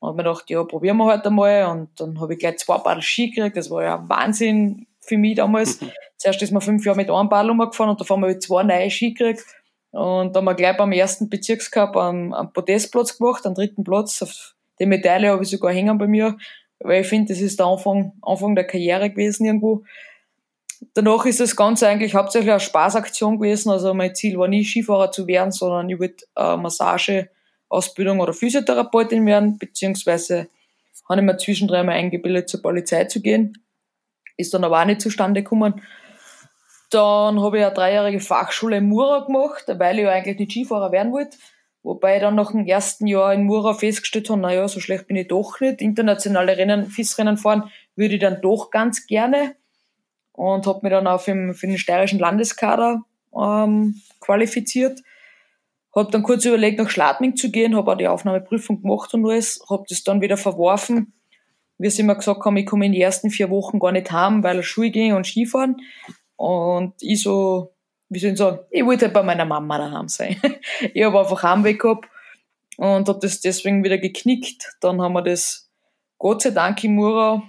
[0.00, 1.66] Und hab mir gedacht, ja, probieren wir halt einmal.
[1.66, 3.56] Und dann habe ich gleich zwei Paar Ski gekriegt.
[3.56, 5.78] Das war ja Wahnsinn für mich damals.
[6.16, 8.90] Zuerst ist man fünf Jahre mit einem Ball umgefahren und davon habe ich zwei neue
[8.90, 9.44] Ski gekriegt.
[9.92, 14.22] Und da haben wir gleich beim ersten Bezirkscup einen, einen Podestplatz gemacht, einen dritten Platz.
[14.22, 16.36] Auf die Medaille habe ich sogar hängen bei mir,
[16.78, 19.84] weil ich finde, das ist der Anfang, Anfang der Karriere gewesen irgendwo.
[20.94, 23.70] Danach ist das Ganze eigentlich hauptsächlich eine Spaßaktion gewesen.
[23.70, 26.56] Also mein Ziel war nie Skifahrer zu werden, sondern ich wollte äh,
[27.70, 30.48] Massageausbildung oder Physiotherapeutin werden, beziehungsweise
[31.08, 33.64] habe ich mir zwischendrin mal eingebildet, zur Polizei zu gehen.
[34.36, 35.82] Ist dann aber auch nicht zustande gekommen.
[36.90, 40.92] Dann habe ich eine dreijährige Fachschule in Mura gemacht, weil ich ja eigentlich nicht Skifahrer
[40.92, 41.36] werden wollte.
[41.82, 45.16] Wobei ich dann nach dem ersten Jahr in Mura festgestellt habe, naja, so schlecht bin
[45.16, 45.80] ich doch nicht.
[45.80, 49.56] Internationale Rennen, FIS-Rennen fahren würde ich dann doch ganz gerne.
[50.32, 53.02] Und habe mich dann auch für den, für den steirischen Landeskader
[53.34, 55.00] ähm, qualifiziert.
[55.94, 59.60] Habe dann kurz überlegt, nach Schladming zu gehen, habe auch die Aufnahmeprüfung gemacht und alles,
[59.68, 61.14] habe das dann wieder verworfen.
[61.78, 64.42] Wir sind immer gesagt haben, ich komme in die ersten vier Wochen gar nicht heim,
[64.44, 65.76] weil er Schule ging und Skifahren.
[66.36, 67.74] Und ich so,
[68.08, 70.36] wie soll ich sagen, ich wollte halt bei meiner Mama daheim sein.
[70.94, 72.08] ich habe einfach Heimweh gehabt
[72.76, 74.76] und habe das deswegen wieder geknickt.
[74.80, 75.70] Dann haben wir das
[76.18, 77.42] Gott sei Dank in Mura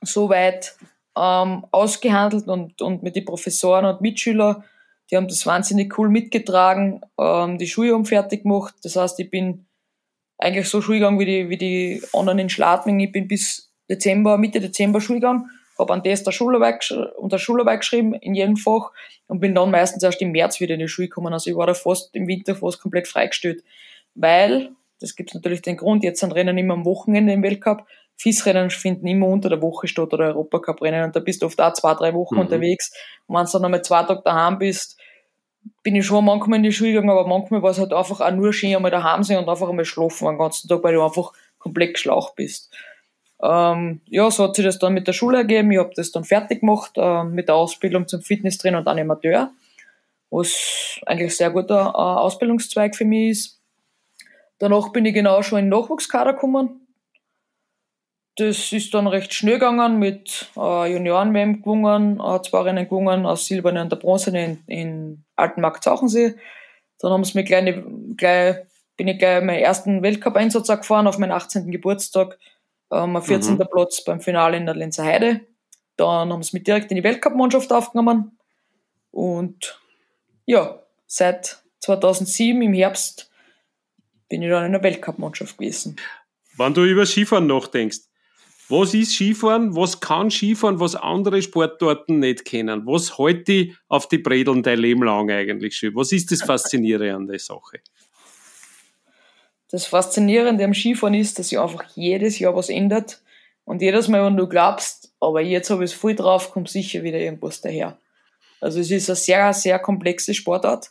[0.00, 0.76] so weit
[1.16, 4.64] ähm, ausgehandelt und, und mit den Professoren und Mitschülern,
[5.12, 8.74] Die haben das wahnsinnig cool mitgetragen, ähm, die Schuhe haben fertig gemacht.
[8.82, 9.66] Das heißt, ich bin
[10.38, 12.98] eigentlich so Schule gegangen wie die, wie die anderen in Schladming.
[12.98, 17.80] Ich bin bis Dezember, Mitte Dezember Schule gegangen, habe an das der Schularbeit, unter Schularbeit
[17.80, 18.90] geschrieben in jedem Fach
[19.26, 21.34] und bin dann meistens erst im März wieder in die Schule gekommen.
[21.34, 23.62] Also ich war da fast im Winter fast komplett freigestellt.
[24.14, 28.70] Weil, das gibt natürlich den Grund, jetzt sind Rennen immer am Wochenende im Weltcup, FIS-Rennen
[28.70, 31.94] finden immer unter der Woche statt oder Europacup-Rennen und da bist du oft auch zwei,
[31.94, 32.42] drei Wochen mhm.
[32.42, 32.92] unterwegs.
[33.26, 34.98] Und wenn du dann einmal zwei Tage daheim bist,
[35.82, 38.30] bin ich schon manchmal in die Schule gegangen, aber manchmal war es halt einfach auch
[38.30, 41.32] nur schön, einmal daheim sein und einfach einmal schlafen den ganzen Tag, weil du einfach
[41.58, 42.72] komplett geschlaucht bist.
[43.42, 45.72] Ähm, ja, so hat sich das dann mit der Schule ergeben.
[45.72, 49.50] Ich habe das dann fertig gemacht äh, mit der Ausbildung zum Fitnesstrainer und Animateur,
[50.30, 53.60] was eigentlich sehr guter äh, Ausbildungszweig für mich ist.
[54.58, 56.81] Danach bin ich genau schon in den Nachwuchskader gekommen
[58.36, 63.46] das ist dann recht schnell gegangen mit äh, Junioren-WM gewonnen, äh, zwei Rennen gewonnen, aus
[63.46, 66.34] Silberne und der Bronzene in, in Altenmarkt-Zauchensee.
[66.98, 67.74] Dann haben sie mir gleich,
[68.16, 68.56] gleich,
[68.96, 71.70] bin ich gleich meinen ersten Weltcup-Einsatz gefahren auf meinen 18.
[71.70, 72.38] Geburtstag,
[72.90, 73.54] ähm, 14.
[73.54, 73.66] Mhm.
[73.70, 75.40] Platz beim Finale in der Lenzer Heide.
[75.96, 78.38] Dann haben sie mich direkt in die Weltcup-Mannschaft aufgenommen
[79.10, 79.78] und
[80.46, 83.30] ja, seit 2007 im Herbst
[84.28, 85.96] bin ich dann in der Weltcup-Mannschaft gewesen.
[86.56, 88.00] Wenn du über Skifahren nachdenkst,
[88.72, 89.76] was ist Skifahren?
[89.76, 92.86] Was kann Skifahren, was andere Sportarten nicht kennen?
[92.86, 95.94] Was hält die auf die Bredeln dein Leben lang eigentlich schon?
[95.94, 97.80] Was ist das Faszinierende an der Sache?
[99.70, 103.22] Das Faszinierende am Skifahren ist, dass sich einfach jedes Jahr was ändert.
[103.64, 107.02] Und jedes Mal, wenn du glaubst, aber jetzt habe ich es voll drauf, kommt sicher
[107.02, 107.98] wieder irgendwas daher.
[108.60, 110.90] Also es ist eine sehr, sehr komplexe Sportart.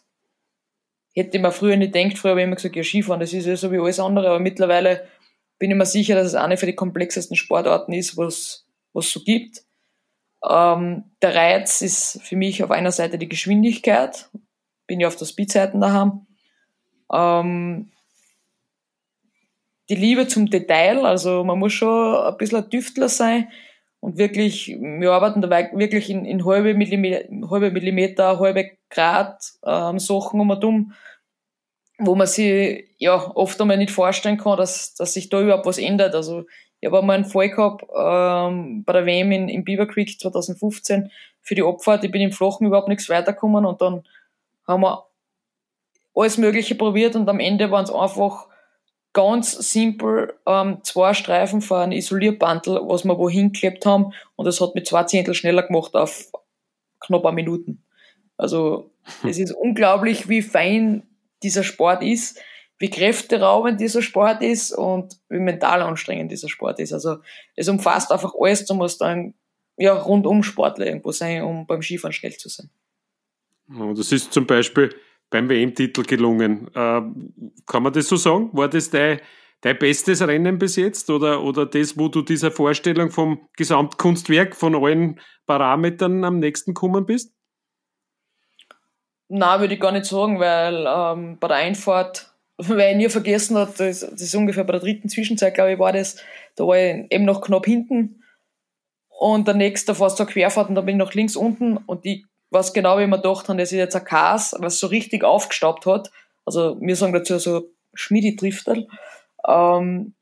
[1.13, 3.45] Hätte ich mir früher nicht gedacht, früher habe ich immer gesagt, ja, Skifahren, das ist
[3.45, 5.07] ja so wie alles andere, aber mittlerweile
[5.61, 9.19] bin ich mir sicher, dass es eine für die komplexesten Sportarten ist, was es so
[9.23, 9.61] gibt.
[10.43, 14.27] Ähm, der Reiz ist für mich auf einer Seite die Geschwindigkeit.
[14.87, 16.25] Bin ja auf der Speedseiten daheim.
[17.13, 17.91] Ähm,
[19.87, 23.49] die Liebe zum Detail, also man muss schon ein bisschen ein Tüftler sein
[23.99, 29.99] und wirklich, wir arbeiten dabei wirklich in, in halbe Millimeter, halbe Millimeter, halbe Grad ähm,
[29.99, 30.93] Sachen um und um
[32.01, 35.77] wo man sich ja oft einmal nicht vorstellen kann, dass, dass sich da überhaupt was
[35.77, 36.15] ändert.
[36.15, 36.45] Also
[36.79, 41.11] ich habe einmal einen Fall gehabt ähm, bei der WM in, in Beaver Creek 2015
[41.41, 42.03] für die Abfahrt.
[42.03, 44.03] Ich bin im Flachen überhaupt nichts weitergekommen und dann
[44.67, 45.05] haben wir
[46.15, 48.47] alles Mögliche probiert und am Ende waren es einfach
[49.13, 54.59] ganz simpel ähm, zwei Streifen für ein Isolierbandel, was wir wohin geklebt haben und das
[54.59, 56.31] hat mit zwei Zehntel schneller gemacht auf
[56.99, 57.83] knapp ein Minuten.
[58.37, 58.89] Also
[59.27, 61.03] es ist unglaublich, wie fein
[61.43, 62.39] dieser Sport ist,
[62.81, 66.93] wie kräfteraubend dieser Sport ist und wie mental anstrengend dieser Sport ist.
[66.93, 67.17] Also
[67.55, 69.35] es umfasst einfach alles, du musst dann
[69.77, 72.69] ja rundum Sportler irgendwo sein, um beim Skifahren schnell zu sein.
[73.95, 74.89] Das ist zum Beispiel
[75.29, 76.67] beim WM-Titel gelungen.
[76.73, 77.01] Äh,
[77.65, 78.49] kann man das so sagen?
[78.53, 79.21] War das dein,
[79.61, 84.75] dein bestes Rennen bis jetzt oder, oder das, wo du dieser Vorstellung vom Gesamtkunstwerk von
[84.75, 87.33] allen Parametern am nächsten gekommen bist?
[89.33, 93.57] Na, würde ich gar nicht sagen, weil ähm, bei der Einfahrt, weil ich nie vergessen
[93.57, 96.17] hat, das, das ist ungefähr bei der dritten Zwischenzeit, glaube ich, war das,
[96.57, 98.23] da war ich eben noch knapp hinten.
[99.07, 101.77] Und der nächste fast so Querfahrt und da bin ich noch links unten.
[101.77, 104.87] Und ich weiß genau, wie mir gedacht habe, das ist jetzt ein Kas, was so
[104.87, 106.11] richtig aufgestaubt hat.
[106.43, 108.85] Also wir sagen dazu so Schmiedi-Drifterl,
[109.47, 110.13] ähm,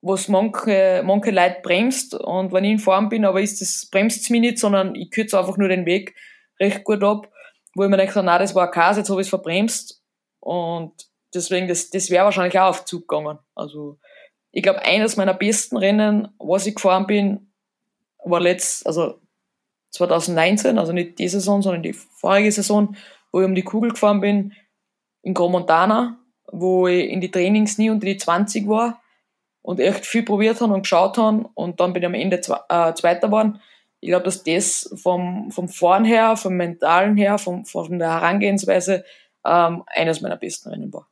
[0.00, 4.30] was manche, manche Leute bremst und wenn ich in Form bin, aber ist das bremst
[4.30, 6.14] mich nicht, sondern ich kürze einfach nur den Weg
[6.58, 7.28] recht gut ab
[7.74, 10.02] wo ich mir denke, na, das war ein Kas, jetzt habe ich es verbremst.
[10.40, 10.92] Und
[11.34, 13.38] deswegen, das, das wäre wahrscheinlich auch auf Zug gegangen.
[13.54, 13.98] Also,
[14.52, 17.52] ich glaube, eines meiner besten Rennen, was ich gefahren bin,
[18.24, 19.20] war letzt, also
[19.90, 22.96] 2019, also nicht die Saison, sondern die vorige Saison,
[23.32, 24.52] wo ich um die Kugel gefahren bin,
[25.22, 26.18] in Gromontana,
[26.52, 29.00] wo ich in die Trainings nie unter die 20 war
[29.62, 32.94] und echt viel probiert habe und geschaut habe und dann bin ich am Ende äh,
[32.94, 33.60] Zweiter geworden
[34.04, 39.02] ich glaube, dass das vom, vom Fahren her, vom Mentalen her, vom, von der Herangehensweise
[39.46, 41.08] ähm, eines meiner besten Rennen war.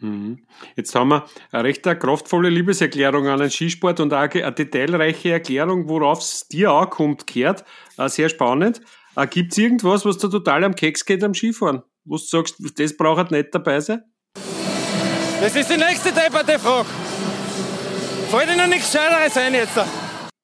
[0.00, 0.44] Mhm.
[0.74, 5.88] Jetzt haben wir eine recht kraftvolle Liebeserklärung an den Skisport und auch eine detailreiche Erklärung,
[5.88, 7.64] worauf es dir auch kommt, kehrt.
[8.06, 8.80] Sehr spannend.
[9.14, 11.82] Äh, Gibt es irgendwas, was da total am Keks geht am Skifahren?
[12.04, 14.02] Wo du sagst, das braucht nicht dabei sein?
[15.40, 16.88] Das ist die nächste depperte Frage.
[18.30, 19.78] Fällt dir noch nichts Scheideres ein jetzt?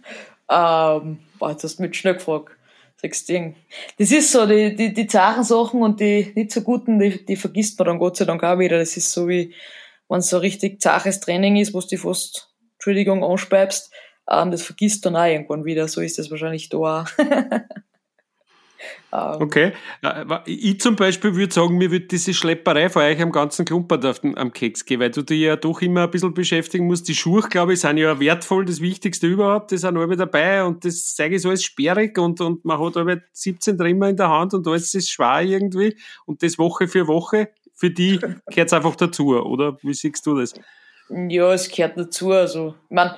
[0.50, 2.52] Ähm, boah, jetzt hast du mich schnell gefragt.
[2.96, 3.56] Sechs Ding.
[3.98, 7.36] Das ist so, die, die, die zaren Sachen und die nicht so guten, die, die
[7.36, 8.78] vergisst man dann Gott sei Dank auch wieder.
[8.78, 9.54] Das ist so wie,
[10.08, 13.92] wenn es so richtig zaches Training ist, wo du fast, Entschuldigung, anspeibst,
[14.30, 15.88] ähm, das vergisst dann auch irgendwann wieder.
[15.88, 17.06] So ist das wahrscheinlich da auch.
[19.12, 19.72] Ähm, Okay.
[20.46, 24.20] Ich zum Beispiel würde sagen, mir würde diese Schlepperei vor euch am ganzen Klumpert auf
[24.20, 27.08] den, am Keks gehen, weil du dich ja doch immer ein bisschen beschäftigen musst.
[27.08, 29.70] Die Schuhe, glaube ich, sind ja wertvoll, das Wichtigste überhaupt.
[29.70, 32.96] Die sind alle dabei und das sage ich so als sperrig und, und man hat
[32.96, 37.06] alle 17 Trimmer in der Hand und alles ist schwer irgendwie und das Woche für
[37.06, 37.48] Woche.
[37.74, 39.78] Für die gehört es einfach dazu, oder?
[39.82, 40.54] Wie siehst du das?
[41.08, 42.32] Ja, es gehört dazu.
[42.32, 43.10] Also, ich mein,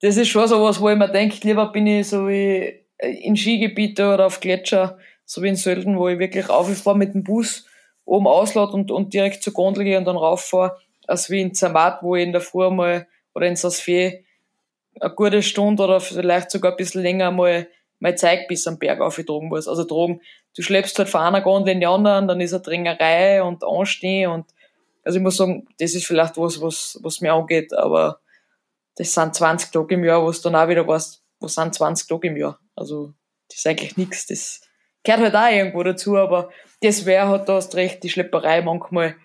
[0.00, 3.36] das ist schon so was, wo ich mir denke, lieber bin ich so wie in
[3.36, 7.66] Skigebiete oder auf Gletscher, so wie in Sölden, wo ich wirklich auffahre mit dem Bus,
[8.04, 12.02] oben auslade und, und direkt zur Gondel gehe und dann rauffahre, als wie in Zermatt,
[12.02, 14.24] wo ich in der Früh mal oder in Saasfee
[15.00, 17.68] eine gute Stunde oder vielleicht sogar ein bisschen länger mal
[18.00, 19.68] mein Zeug bis am Berg aufgetragen muss.
[19.68, 20.20] Also tragen,
[20.56, 24.30] du schleppst halt von einer Gondel in die anderen, dann ist eine Drängerei und Anstehen
[24.30, 24.46] und
[25.02, 28.20] also ich muss sagen, das ist vielleicht was, was, was mir angeht, aber
[28.96, 32.06] das sind 20 Tage im Jahr, wo es dann auch wieder weißt, was sind 20
[32.06, 32.58] Tage im Jahr?
[32.80, 33.14] Also,
[33.48, 34.26] das ist eigentlich nichts.
[34.26, 34.60] Das
[35.04, 39.16] gehört halt auch irgendwo dazu, aber das wäre halt, da hast recht, die Schlepperei manchmal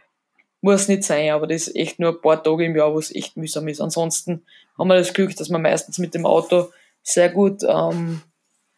[0.61, 3.13] muss nicht sein, aber das ist echt nur ein paar Tage im Jahr, wo es
[3.13, 3.81] echt mühsam ist.
[3.81, 4.45] Ansonsten
[4.77, 6.69] haben wir das Glück, dass wir meistens mit dem Auto
[7.03, 8.21] sehr gut ähm,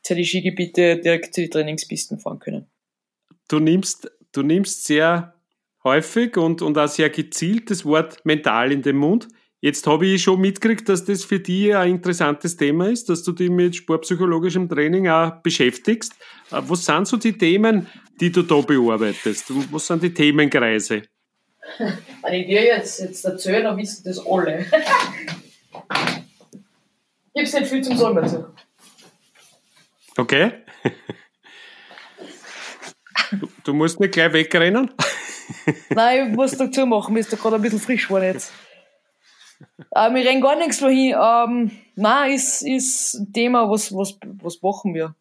[0.03, 2.67] zu die Skigebiete direkt zu den Trainingspisten fahren können.
[3.47, 5.33] Du nimmst, du nimmst sehr
[5.83, 9.29] häufig und, und auch sehr gezielt das Wort mental in den Mund.
[9.59, 13.31] Jetzt habe ich schon mitgekriegt, dass das für dich ein interessantes Thema ist, dass du
[13.31, 16.13] dich mit sportpsychologischem Training auch beschäftigst.
[16.51, 17.87] Äh, Was sind so die Themen,
[18.19, 19.45] die du da bearbeitest?
[19.71, 21.01] Was sind die Themenkreise?
[21.79, 24.63] Wenn ich dir jetzt, jetzt erzähle, dann wissen das alle.
[27.33, 28.45] Gibt's nicht viel zum Sagen dazu.
[30.17, 30.51] Okay?
[33.31, 34.91] Du, du musst nicht gleich wegrennen.
[35.89, 38.53] Nein, ich muss dazu machen, mir ist da gerade ein bisschen frisch geworden jetzt.
[39.95, 41.15] Ähm, wir rennen gar nichts wohin.
[41.19, 45.15] Ähm, nein, ist, ist ein Thema, was, was, was machen wir?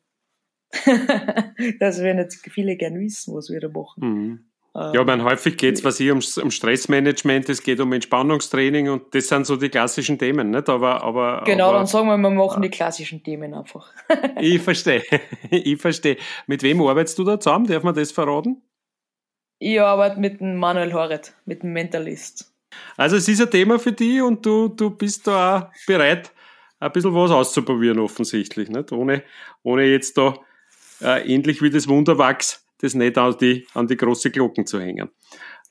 [1.81, 4.01] das werden jetzt viele gern wissen, was wir da machen.
[4.01, 4.46] Mhm.
[4.75, 8.90] Ja, ich meine, häufig geht es was hier ums, um Stressmanagement, es geht um Entspannungstraining
[8.90, 10.68] und das sind so die klassischen Themen, nicht?
[10.68, 13.90] Aber, aber, Genau, aber, dann sagen wir, wir machen die klassischen Themen einfach.
[14.38, 15.03] Ich verstehe.
[15.51, 16.18] Ich verstehe.
[16.46, 17.66] Mit wem arbeitest du da zusammen?
[17.66, 18.61] Darf man das verraten?
[19.59, 22.53] Ich arbeite mit dem Manuel Horet, mit dem Mentalist.
[22.96, 26.32] Also es ist ein Thema für dich und du, du bist da auch bereit,
[26.78, 28.92] ein bisschen was auszuprobieren offensichtlich, nicht?
[28.92, 29.22] Ohne,
[29.62, 30.38] ohne jetzt da
[31.00, 35.10] äh, ähnlich wie das Wunderwachs das nicht an die, an die große Glocken zu hängen.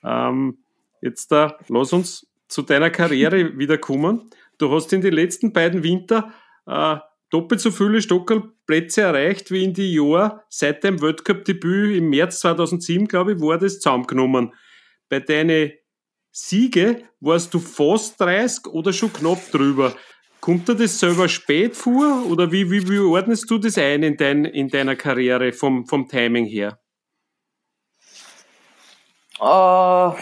[0.04, 0.58] Ähm,
[1.02, 4.30] jetzt äh, lass uns zu deiner Karriere wieder kommen.
[4.58, 6.34] Du hast in den letzten beiden Winter
[6.66, 6.98] äh,
[7.30, 13.08] doppelt so viele Stockerplätze erreicht wie in die Jahren seit deinem Weltcup-Debüt im März 2007,
[13.08, 14.54] glaube ich, war das zusammengenommen.
[15.10, 15.74] Bei deinen
[16.38, 19.96] Siege warst du fast 30 oder schon knapp drüber.
[20.42, 24.18] Kommt dir das selber spät vor oder wie, wie, wie ordnest du das ein in,
[24.18, 26.78] dein, in deiner Karriere vom, vom Timing her?
[29.40, 30.22] Äh,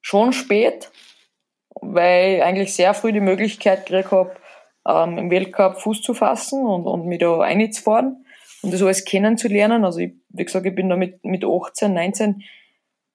[0.00, 0.90] schon spät,
[1.74, 4.34] weil ich eigentlich sehr früh die Möglichkeit gekriegt habe,
[4.88, 8.24] ähm, im Weltcup Fuß zu fassen und, und mich da einzufahren
[8.62, 9.84] und das alles kennenzulernen.
[9.84, 12.42] Also ich, wie gesagt, ich bin da mit, mit 18, 19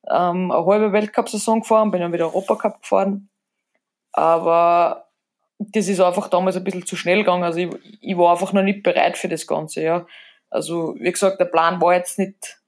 [0.10, 3.30] ähm, eine halbe Weltcup-Saison gefahren, bin dann wieder Europacup gefahren.
[4.12, 5.08] Aber
[5.60, 7.44] das ist einfach damals ein bisschen zu schnell gegangen.
[7.44, 7.70] Also ich,
[8.02, 10.06] ich war einfach noch nicht bereit für das Ganze, ja.
[10.50, 12.62] Also, wie gesagt, der Plan war jetzt nicht,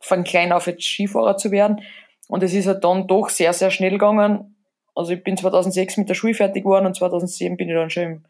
[0.00, 1.82] von klein auf jetzt Skifahrer zu werden.
[2.28, 4.56] Und es ist halt dann doch sehr, sehr schnell gegangen.
[4.94, 8.24] Also ich bin 2006 mit der Schule fertig geworden und 2007 bin ich dann schon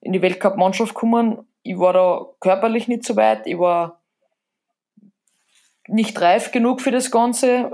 [0.00, 1.46] in die Weltcup-Mannschaft gekommen.
[1.62, 3.46] Ich war da körperlich nicht so weit.
[3.46, 4.02] Ich war
[5.88, 7.72] nicht reif genug für das Ganze.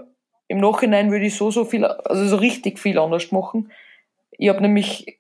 [0.53, 3.73] Im Nachhinein würde ich so, so viel, also so richtig viel anders machen.
[4.33, 5.19] Ich habe nämlich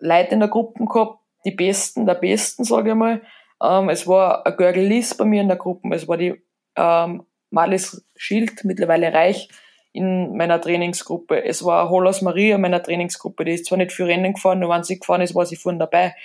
[0.00, 3.22] Leute in der Gruppe gehabt, die Besten der Besten, sage ich mal.
[3.62, 5.88] Ähm, es war ein Görgel bei mir in der Gruppe.
[5.94, 6.34] Es war die
[6.74, 9.48] ähm, Marlies Schild, mittlerweile reich,
[9.92, 11.44] in meiner Trainingsgruppe.
[11.44, 13.44] Es war Holas Maria in meiner Trainingsgruppe.
[13.44, 15.78] Die ist zwar nicht für Rennen gefahren, nur wenn sie gefahren ist, war sie vorne
[15.78, 16.16] dabei.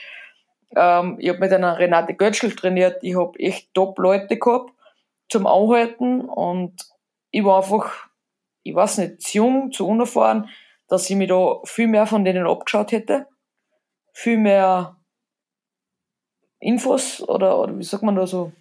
[0.76, 3.04] Ähm, ich habe mit einer Renate Götzschel trainiert.
[3.04, 4.72] Ich habe echt Top-Leute gehabt
[5.30, 6.74] zum Anhalten und
[7.30, 8.07] ich war einfach,
[8.69, 10.49] ich weiß nicht, zu jung, zu unerfahren,
[10.88, 13.28] dass ich mich da viel mehr von denen abgeschaut hätte.
[14.13, 14.97] Viel mehr
[16.59, 18.51] Infos oder, oder wie sagt man da so,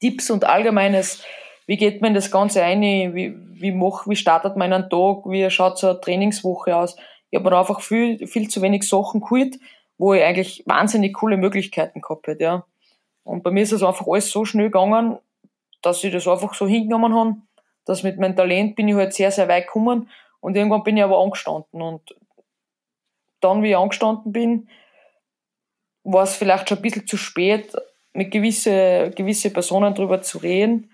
[0.00, 1.24] Tipps und allgemeines
[1.66, 5.26] wie geht man in das Ganze ein, wie, wie, mach, wie startet man einen Tag,
[5.26, 6.96] wie schaut so eine Trainingswoche aus.
[7.30, 9.58] Ich habe mir einfach viel, viel zu wenig Sachen geholt,
[9.98, 12.64] wo ich eigentlich wahnsinnig coole Möglichkeiten gehabt hätte, ja.
[13.24, 15.18] Und bei mir ist das einfach alles so schnell gegangen,
[15.82, 17.36] dass ich das einfach so hingenommen habe,
[17.86, 20.10] dass mit meinem Talent bin ich halt sehr, sehr weit gekommen
[20.40, 22.14] und irgendwann bin ich aber angestanden und
[23.40, 24.68] dann, wie ich angestanden bin,
[26.04, 27.74] war es vielleicht schon ein bisschen zu spät,
[28.12, 30.90] mit gewisse, gewisse Personen drüber zu reden.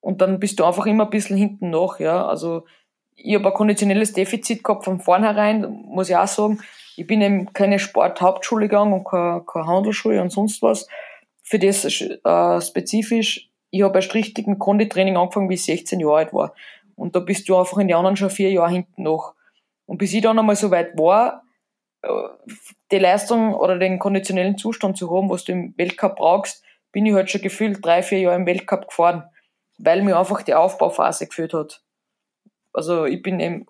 [0.00, 2.26] Und dann bist du einfach immer ein bisschen hinten nach, ja.
[2.26, 2.64] Also,
[3.14, 6.60] ich habe ein konditionelles Defizit gehabt von vornherein, muss ich auch sagen.
[6.96, 10.88] Ich bin eben keine Sporthauptschule gegangen und keine, keine Handelsschule und sonst was.
[11.42, 16.16] Für das äh, spezifisch, ich habe erst richtig mit Konditraining angefangen, wie ich 16 Jahre
[16.16, 16.54] alt war.
[16.96, 19.34] Und da bist du einfach in die anderen schon vier Jahre hinten nach.
[19.86, 21.44] Und bis ich dann einmal so weit war,
[22.02, 22.08] äh,
[22.90, 27.14] die Leistung oder den konditionellen Zustand zu haben, was du im Weltcup brauchst, bin ich
[27.14, 29.24] halt schon gefühlt drei, vier Jahre im Weltcup gefahren,
[29.78, 31.82] weil mir einfach die Aufbauphase geführt hat.
[32.72, 33.66] Also ich bin eben,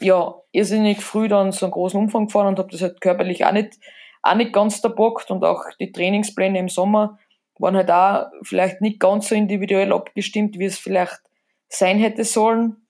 [0.00, 3.52] ja, irrsinnig früh dann so einen großen Umfang gefahren und habe das halt körperlich auch
[3.52, 3.78] nicht,
[4.22, 7.18] auch nicht ganz verbockt und auch die Trainingspläne im Sommer
[7.58, 11.20] waren halt auch vielleicht nicht ganz so individuell abgestimmt, wie es vielleicht
[11.68, 12.86] sein hätte sollen.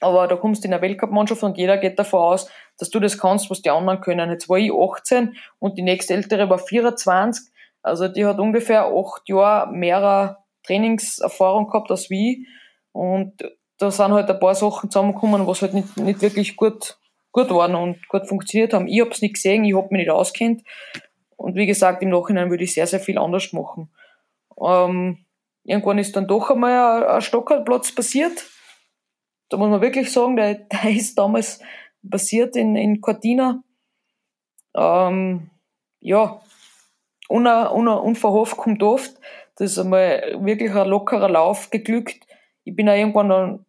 [0.00, 3.18] Aber da kommst du in eine Weltcup-Mannschaft und jeder geht davon aus, dass du das
[3.18, 4.30] kannst, was die anderen können.
[4.30, 7.50] Jetzt war ich 18 und die nächste ältere war 24.
[7.82, 12.46] Also die hat ungefähr acht Jahre mehr Trainingserfahrung gehabt als wie.
[12.92, 13.34] Und
[13.78, 16.98] da sind halt ein paar Sachen zusammengekommen, was halt nicht, nicht wirklich gut,
[17.32, 18.88] gut waren und gut funktioniert haben.
[18.88, 20.62] Ich hab's nicht gesehen, ich hab mich nicht auskennt.
[21.36, 23.90] Und wie gesagt, im Nachhinein würde ich sehr, sehr viel anders machen.
[24.60, 25.24] Ähm,
[25.64, 28.44] irgendwann ist dann doch einmal ein, ein Stockerplatz passiert.
[29.48, 31.60] Da muss man wirklich sagen, der, der ist damals
[32.08, 33.62] passiert in, in Cortina.
[34.74, 35.50] Ähm,
[36.00, 36.40] ja,
[37.28, 39.14] una, una, unverhofft kommt oft.
[39.56, 42.26] Das ist einmal wirklich ein lockerer Lauf geglückt.
[42.64, 43.66] Ich bin auch irgendwann dann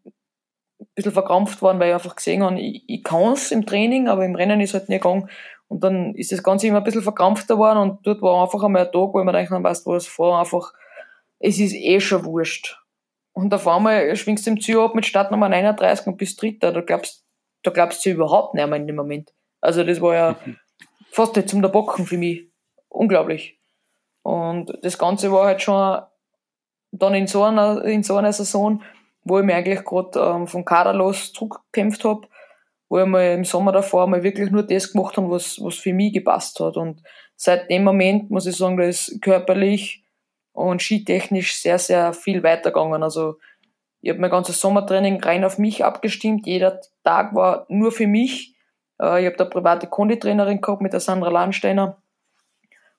[0.79, 4.07] ein bisschen verkrampft worden, weil ich einfach gesehen habe, ich, ich kann es im Training,
[4.07, 5.29] aber im Rennen ist halt nicht gegangen.
[5.67, 8.85] Und dann ist das Ganze immer ein bisschen verkrampfter geworden und dort war einfach einmal
[8.85, 10.73] ein Tag, wo ich mir denke, weißt du was, vor einfach
[11.39, 12.79] es ist eh schon wurscht.
[13.33, 16.71] Und auf einmal schwingst du im Ziel ab mit Startnummer 39 und bist Dritter.
[16.71, 17.23] Da glaubst,
[17.63, 19.33] da glaubst du überhaupt nicht mehr in dem Moment.
[19.61, 20.35] Also das war ja
[21.11, 22.47] fast nicht zum Bocken für mich.
[22.89, 23.59] Unglaublich.
[24.23, 26.01] Und das Ganze war halt schon
[26.91, 28.81] dann in so einer, in so einer Saison,
[29.23, 32.27] wo ich mir eigentlich gerade ähm, vom Kader los zurückgekämpft habe,
[32.89, 35.93] wo ich mal im Sommer davor mal wirklich nur das gemacht habe, was, was für
[35.93, 36.77] mich gepasst hat.
[36.77, 37.01] Und
[37.35, 40.03] seit dem Moment muss ich sagen, da ist körperlich
[40.53, 43.03] und skitechnisch sehr, sehr viel weitergegangen.
[43.03, 43.35] Also
[44.01, 46.47] ich habe mein ganzes Sommertraining rein auf mich abgestimmt.
[46.47, 48.55] Jeder Tag war nur für mich.
[49.01, 52.01] Äh, ich habe da private Konditrainerin gehabt mit der Sandra Landsteiner,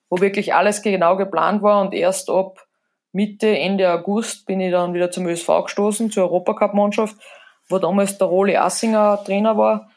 [0.09, 2.65] wo wirklich alles genau geplant war und erst ab
[3.11, 7.15] Mitte, Ende August bin ich dann wieder zum ÖSV gestoßen, zur Europacup-Mannschaft,
[7.69, 9.89] wo damals der Roli Assinger Trainer war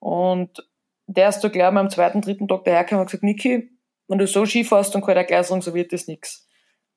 [0.00, 0.68] und
[1.06, 3.70] der ist da gleich mal am zweiten, dritten Tag dahergekommen und gesagt, Niki,
[4.08, 6.46] wenn du so Ski fährst, dann kann ich so wird das nichts.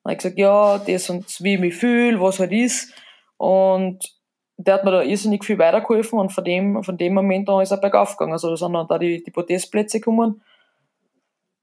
[0.02, 2.92] Dann habe ich gesagt, ja, das und wie ich mich fühle, was halt ist.
[3.36, 4.14] Und
[4.56, 7.72] der hat mir da irrsinnig viel weitergeholfen und von dem, von dem Moment an ist
[7.72, 8.32] er bergauf gegangen.
[8.32, 10.42] Also da sind dann da die, die Podestplätze gekommen.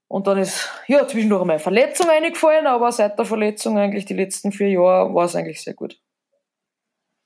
[0.08, 4.52] Und dann ist, ja, zwischendurch einmal Verletzung eingefallen, aber seit der Verletzung eigentlich die letzten
[4.52, 5.98] vier Jahre war es eigentlich sehr gut.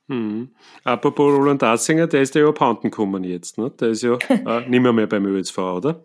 [0.08, 0.50] Hm.
[0.84, 3.70] Apropos Roland Assinger, der ist ja abhanden gekommen jetzt, ne?
[3.70, 6.04] Der ist ja äh, nicht mehr, mehr beim ÖSV, oder?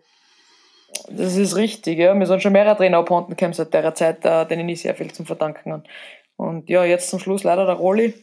[1.08, 2.18] Das ist richtig, ja.
[2.18, 5.12] Wir sind schon mehrere Trainer abhanden gekommen seit der Zeit, äh, denen ich sehr viel
[5.12, 5.84] zum Verdanken habe.
[6.36, 8.14] Und ja, jetzt zum Schluss leider der Rolli.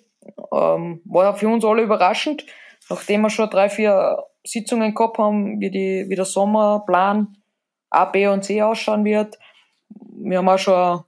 [0.52, 2.46] Ähm, war für uns alle überraschend,
[2.90, 7.38] nachdem wir schon drei, vier Sitzungen gehabt haben, wie, die, wie der Sommerplan
[7.90, 9.40] A, B und C ausschauen wird.
[10.12, 11.04] Wir haben auch schon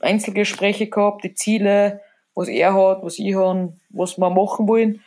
[0.00, 2.00] Einzelgespräche gehabt, die Ziele,
[2.38, 5.02] was er hat, was ich habe, was wir machen wollen.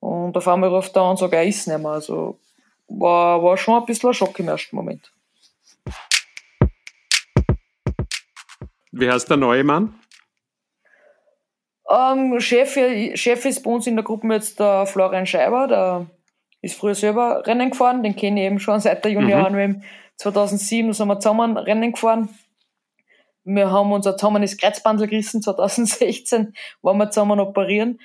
[0.00, 1.90] Und auf einmal ruft er an und sagt, er ist nicht mehr.
[1.90, 2.38] Also
[2.88, 5.12] war, war schon ein bisschen ein Schock im ersten Moment.
[8.92, 9.94] Wie heißt der neue Mann?
[11.90, 12.72] Ähm, Chef,
[13.14, 16.06] Chef ist bei uns in der Gruppe jetzt der Florian Scheiber, der
[16.62, 19.82] ist früher selber Rennen gefahren, den kenne ich eben schon seit der Junioren mhm.
[20.16, 22.30] 2007 sind wir zusammen Rennen gefahren.
[23.44, 28.00] Wir haben unser zusammenes Kreuzbandel gerissen, 2016 waren wir zusammen operieren.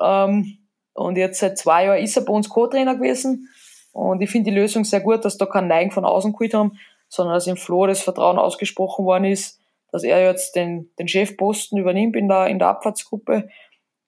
[0.00, 0.58] Ähm,
[0.94, 3.48] und jetzt seit zwei Jahren ist er bei uns Co-Trainer gewesen.
[3.92, 6.78] Und ich finde die Lösung sehr gut, dass da kein Neigen von außen geholt haben,
[7.08, 11.78] sondern dass im Flo das Vertrauen ausgesprochen worden ist, dass er jetzt den, den Chefposten
[11.78, 13.48] übernimmt in der, in der Abfahrtsgruppe.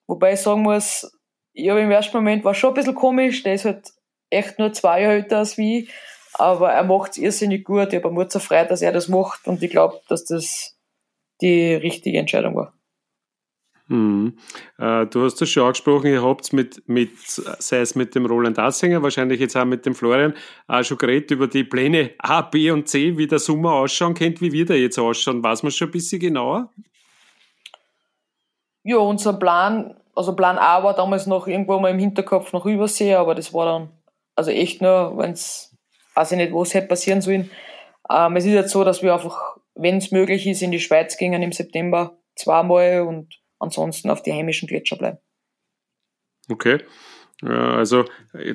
[0.07, 1.11] Wobei ich sagen muss,
[1.53, 3.91] ich habe im ersten Moment war schon ein bisschen komisch, der ist halt
[4.29, 5.89] echt nur zwei Jahre älter als wie,
[6.33, 7.93] aber er macht es irrsinnig gut.
[7.93, 10.74] Ich habe mir zerfreut, dass er das macht und ich glaube, dass das
[11.41, 12.73] die richtige Entscheidung war.
[13.87, 14.35] Hm.
[14.79, 18.57] Äh, du hast das schon angesprochen, ihr habt mit, mit, sei es mit dem Roland
[18.57, 20.33] Assinger, wahrscheinlich jetzt auch mit dem Florian,
[20.67, 24.41] auch schon geredet über die Pläne A, B und C, wie der Sommer ausschauen könnte,
[24.41, 25.43] wie wir da jetzt ausschauen.
[25.43, 26.71] Weiß man schon ein bisschen genauer?
[28.81, 33.13] Ja, unser Plan, also Plan A war damals noch irgendwo mal im Hinterkopf noch Übersee,
[33.13, 33.89] aber das war dann,
[34.35, 35.75] also echt nur, wenn es,
[36.15, 37.51] weiß ich nicht, wo es hätte passieren sollen.
[38.09, 41.17] Ähm, es ist jetzt so, dass wir einfach wenn es möglich ist, in die Schweiz
[41.17, 45.17] gingen im September zweimal und ansonsten auf die heimischen Gletscher bleiben.
[46.49, 46.79] Okay.
[47.41, 48.05] Also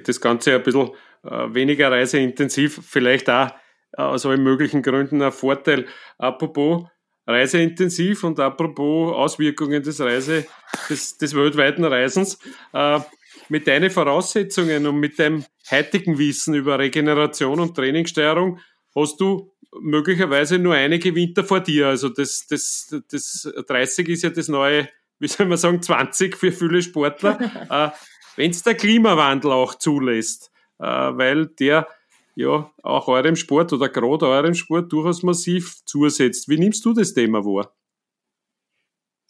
[0.05, 0.91] das Ganze ein bisschen
[1.25, 3.51] äh, weniger reiseintensiv, vielleicht auch
[3.93, 5.87] aus allen möglichen Gründen ein Vorteil.
[6.17, 6.87] Apropos
[7.27, 10.47] reiseintensiv und apropos Auswirkungen des Reise,
[10.89, 12.39] des, des weltweiten Reisens,
[12.73, 13.01] äh,
[13.49, 18.61] mit deinen Voraussetzungen und mit deinem heutigen Wissen über Regeneration und Trainingssteuerung
[18.95, 21.89] hast du möglicherweise nur einige Winter vor dir.
[21.89, 26.53] Also das, das, das 30 ist ja das neue, wie soll man sagen, 20 für
[26.53, 27.39] viele Sportler.
[27.71, 27.91] äh,
[28.37, 31.87] Wenn es der Klimawandel auch zulässt, äh, weil der
[32.35, 36.49] ja auch eurem Sport oder gerade eurem Sport durchaus massiv zusetzt.
[36.49, 37.75] Wie nimmst du das Thema wahr?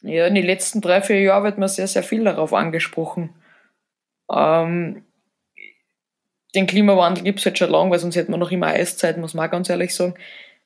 [0.03, 3.34] Ja, in den letzten drei, vier Jahren wird man sehr, sehr viel darauf angesprochen.
[4.32, 5.05] Ähm,
[6.55, 9.34] den Klimawandel gibt es jetzt schon lange, weil sonst hätten wir noch immer Eiszeit, muss
[9.34, 10.14] man ganz ehrlich sagen.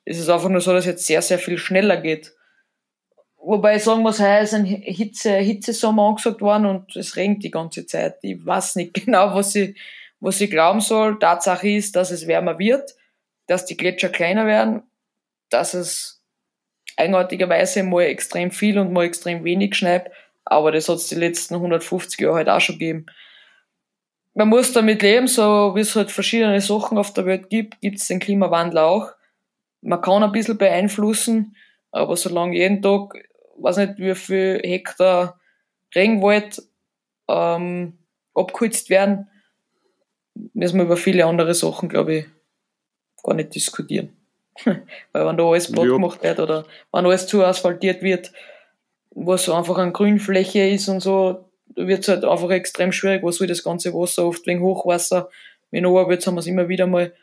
[0.03, 2.33] Es ist einfach nur so, dass jetzt sehr, sehr viel schneller geht.
[3.37, 7.51] Wobei ich sagen muss, heuer ist ein Hitze, Hitzesommer angesagt worden und es regnet die
[7.51, 8.17] ganze Zeit.
[8.21, 9.79] Ich weiß nicht genau, was ich,
[10.19, 11.19] was ich glauben soll.
[11.19, 12.95] Tatsache ist, dass es wärmer wird,
[13.47, 14.81] dass die Gletscher kleiner werden,
[15.49, 16.23] dass es
[16.97, 20.09] eigenartigerweise mal extrem viel und mal extrem wenig schneit.
[20.45, 23.05] Aber das hat es die letzten 150 Jahre halt auch schon gegeben
[24.35, 27.99] man muss damit leben, so wie es halt verschiedene Sachen auf der Welt gibt, gibt
[27.99, 29.11] es den Klimawandel auch.
[29.81, 31.55] Man kann ein bisschen beeinflussen,
[31.91, 33.15] aber solange jeden Tag,
[33.57, 35.39] weiß nicht, wie viel Hektar
[35.95, 36.61] Regenwald
[37.29, 37.97] ähm,
[38.33, 39.29] abgeholzt werden,
[40.53, 42.25] müssen wir über viele andere Sachen, glaube ich,
[43.23, 44.17] gar nicht diskutieren.
[44.65, 48.33] Weil wenn da alles platt gemacht wird oder wenn alles zu asphaltiert wird,
[49.11, 53.31] wo so einfach eine Grünfläche ist und so, wird es halt einfach extrem schwierig, wo
[53.31, 55.29] soll das ganze Wasser, oft wegen Hochwasser,
[55.71, 57.13] wenn wird, haben wir es immer wieder mal,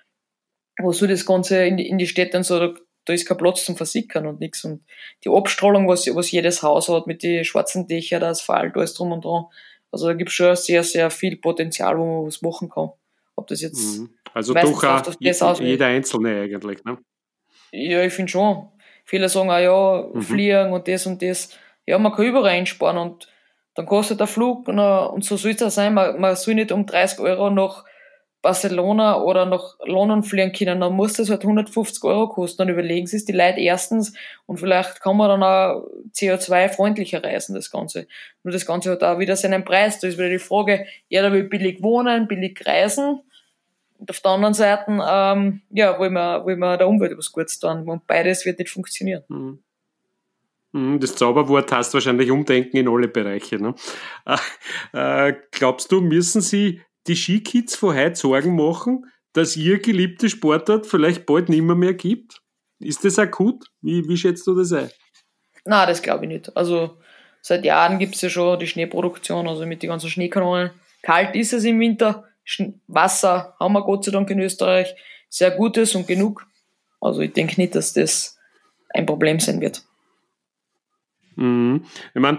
[0.78, 2.74] wo soll das Ganze in die, in die Städte und so, da,
[3.04, 4.64] da ist kein Platz zum Versickern und nichts.
[4.64, 4.84] Und
[5.24, 9.12] die Abstrahlung, was, was jedes Haus hat, mit den schwarzen Dächern, der Asphalt, alles drum
[9.12, 9.46] und dran,
[9.90, 12.90] also da gibt es schon sehr, sehr viel Potenzial, wo man was machen kann.
[13.36, 13.98] Ob das jetzt.
[13.98, 14.10] Mhm.
[14.34, 16.98] Also doch auch jeder Einzelne eigentlich, ne?
[17.72, 18.68] Ja, ich finde schon.
[19.04, 20.22] Viele sagen auch, ja, mhm.
[20.22, 21.50] fliegen und das und das.
[21.86, 23.28] Ja, man kann überall einsparen und
[23.74, 27.20] dann kostet der Flug und so soll es sein, man, man soll nicht um 30
[27.20, 27.84] Euro nach
[28.42, 32.58] Barcelona oder nach London fliegen können, dann muss das halt 150 Euro kosten.
[32.58, 34.12] Dann überlegen sich die Leute erstens
[34.46, 38.08] und vielleicht kann man dann auch CO2-freundlicher reisen, das Ganze.
[38.42, 40.00] Nur das Ganze hat auch wieder seinen Preis.
[40.00, 43.20] Da ist wieder die Frage, jeder will billig wohnen, billig reisen.
[43.98, 47.60] Und auf der anderen Seite, ähm, ja, wollen wir, wollen wir der Umwelt was Gutes
[47.60, 47.88] tun.
[47.88, 49.22] Und beides wird nicht funktionieren.
[49.28, 49.62] Mhm.
[50.72, 53.56] Hm, das Zauberwort heißt wahrscheinlich Umdenken in alle Bereiche.
[53.56, 53.74] Ne?
[54.92, 60.86] Äh, glaubst du, müssen Sie die Skikids von heute Sorgen machen, dass Ihr geliebte Sportart
[60.86, 62.42] vielleicht bald nicht mehr, mehr gibt?
[62.78, 63.66] Ist das akut?
[63.80, 64.90] Wie, wie schätzt du das ein?
[65.64, 66.56] Na, das glaube ich nicht.
[66.56, 66.98] Also
[67.40, 70.70] seit Jahren gibt es ja schon die Schneeproduktion, also mit den ganzen Schneekanonen.
[71.02, 72.24] Kalt ist es im Winter,
[72.86, 74.94] Wasser haben wir Gott sei Dank in Österreich,
[75.28, 76.46] sehr gutes und genug.
[77.00, 78.38] Also ich denke nicht, dass das
[78.90, 79.82] ein Problem sein wird.
[81.36, 81.84] Mhm.
[82.14, 82.38] Ich meine,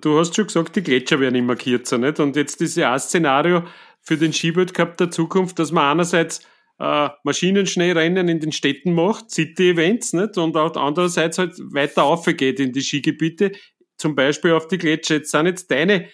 [0.00, 2.20] du hast schon gesagt, die Gletscher werden immer kürzer, nicht?
[2.20, 3.64] Und jetzt ist ja ein Szenario
[4.00, 6.40] für den Skiweltcup der Zukunft, dass man einerseits
[6.78, 10.38] äh, Maschinenschneerennen in den Städten macht, City-Events, nicht?
[10.38, 13.52] Und auch andererseits halt weiter aufgeht in die Skigebiete,
[13.96, 15.16] zum Beispiel auf die Gletscher.
[15.16, 16.08] Jetzt sind jetzt deine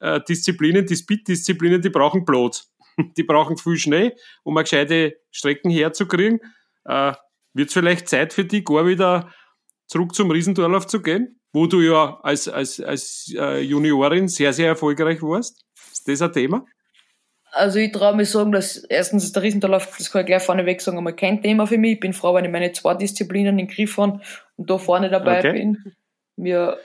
[0.00, 2.68] äh, Disziplinen, die Speed-Disziplinen, die brauchen Platz.
[3.16, 4.12] Die brauchen viel Schnee,
[4.42, 6.40] um eine gescheite Strecken herzukriegen.
[6.84, 7.14] Äh,
[7.54, 9.32] Wird es vielleicht Zeit für die, gar wieder
[9.86, 11.40] zurück zum Riesendorlauf zu gehen?
[11.52, 15.64] Wo du ja als, als, als äh, Juniorin sehr, sehr erfolgreich warst.
[15.92, 16.64] Ist das ein Thema?
[17.54, 20.80] Also ich traue mir sagen, dass erstens ist der Riesendorlauf, das kann ich gleich vorneweg
[20.80, 21.92] sagen, einmal kein Thema für mich.
[21.92, 24.20] Ich bin froh, wenn ich meine zwei Disziplinen in den Griff habe
[24.56, 25.52] und da vorne dabei okay.
[25.52, 25.94] bin.
[26.36, 26.78] Mir,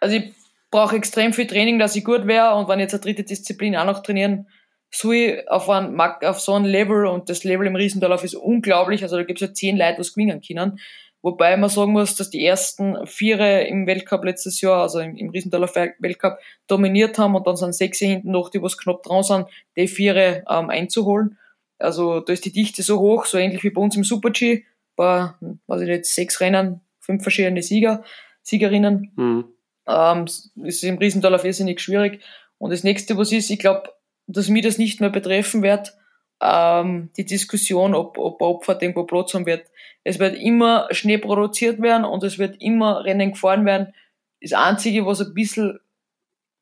[0.00, 0.32] also ich
[0.70, 3.76] brauche extrem viel Training, dass ich gut wäre und wenn ich jetzt eine dritte Disziplin
[3.76, 4.46] auch noch trainieren
[4.90, 9.02] soll, ich auf, ein, auf so ein Level und das Level im Riesendorlauf ist unglaublich.
[9.02, 10.78] Also da gibt es ja zehn Leute, was gewinnen können.
[11.24, 15.30] Wobei man sagen muss, dass die ersten Viere im Weltcup letztes Jahr, also im, im
[15.30, 19.46] Riesendorfer Weltcup, dominiert haben und dann sind sechs hinten noch, die was knapp dran sind,
[19.74, 21.38] die Viere ähm, einzuholen.
[21.78, 24.64] Also da ist die Dichte so hoch, so ähnlich wie bei uns im Super-G.
[24.96, 25.32] Bei,
[25.66, 28.04] weiß ich nicht, sechs Rennen, fünf verschiedene Sieger,
[28.42, 29.12] Siegerinnen.
[29.16, 29.44] Mhm.
[29.88, 30.26] Ähm,
[30.62, 32.20] ist im Riesendorfer irrsinnig schwierig.
[32.58, 33.94] Und das nächste, was ist, ich glaube,
[34.26, 35.94] dass mir das nicht mehr betreffen wird,
[36.40, 39.66] ähm, die Diskussion, ob, ob Opfer irgendwo Platz haben wird.
[40.02, 43.94] Es wird immer Schnee produziert werden und es wird immer Rennen gefahren werden.
[44.40, 45.80] Das Einzige, was ein bisschen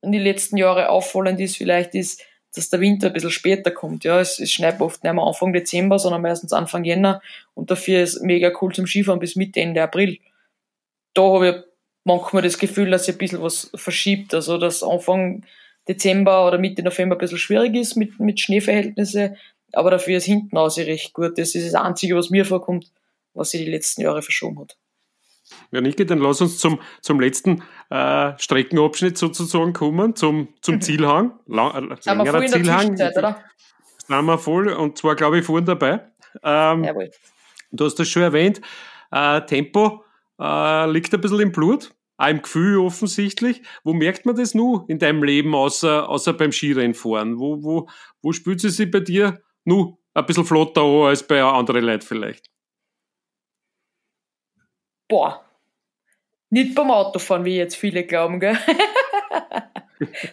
[0.02, 2.22] in die letzten Jahre auffallend ist, vielleicht ist,
[2.54, 4.04] dass der Winter ein bisschen später kommt.
[4.04, 7.22] Ja, es, es schneit oft nicht mehr Anfang Dezember, sondern meistens Anfang Jänner
[7.54, 10.18] und dafür ist mega cool zum Skifahren bis Mitte, Ende April.
[11.14, 11.72] da habe ich
[12.04, 14.34] manchmal das Gefühl, dass sich ein bisschen was verschiebt.
[14.34, 15.44] Also, dass Anfang
[15.88, 19.36] Dezember oder Mitte November ein bisschen schwierig ist mit, mit Schneeverhältnissen,
[19.72, 21.38] aber dafür ist hinten aus recht gut.
[21.38, 22.90] Das ist das Einzige, was mir vorkommt,
[23.34, 24.76] was sich die letzten Jahre verschoben hat.
[25.70, 31.38] Ja, Niki, dann lass uns zum, zum letzten äh, Streckenabschnitt sozusagen kommen, zum, zum Zielhang.
[31.46, 33.38] Lang, äh, Sind wir voll in der Zwischenzeit, oder?
[34.06, 36.00] Sind wir voll und zwar, glaube ich, vorne dabei.
[36.42, 37.10] Ähm, Jawohl.
[37.70, 38.60] du hast das schon erwähnt,
[39.10, 40.04] äh, Tempo
[40.40, 43.62] äh, liegt ein bisschen im Blut, auch im Gefühl offensichtlich.
[43.84, 47.38] Wo merkt man das nur in deinem Leben, außer, außer beim Skirennfahren?
[47.38, 47.88] Wo, wo,
[48.22, 52.02] wo spürt sie sich bei dir nur ein bisschen flotter an als bei anderen Leuten
[52.02, 52.50] vielleicht?
[55.08, 55.44] Boah.
[56.50, 58.58] Nicht beim Autofahren, wie jetzt viele glauben, gell?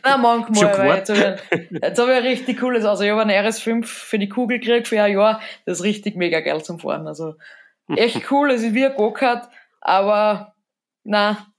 [0.03, 3.21] Nein, manchmal, weil jetzt habe ich, jetzt hab ich ein richtig cooles, also ich habe
[3.21, 6.79] einen RS5 für die Kugel gekriegt für ein Jahr, das ist richtig mega geil zum
[6.79, 7.35] Fahren, also
[7.95, 9.47] echt cool, es ist wie ein Go-Kart,
[9.79, 10.55] aber
[11.03, 11.49] na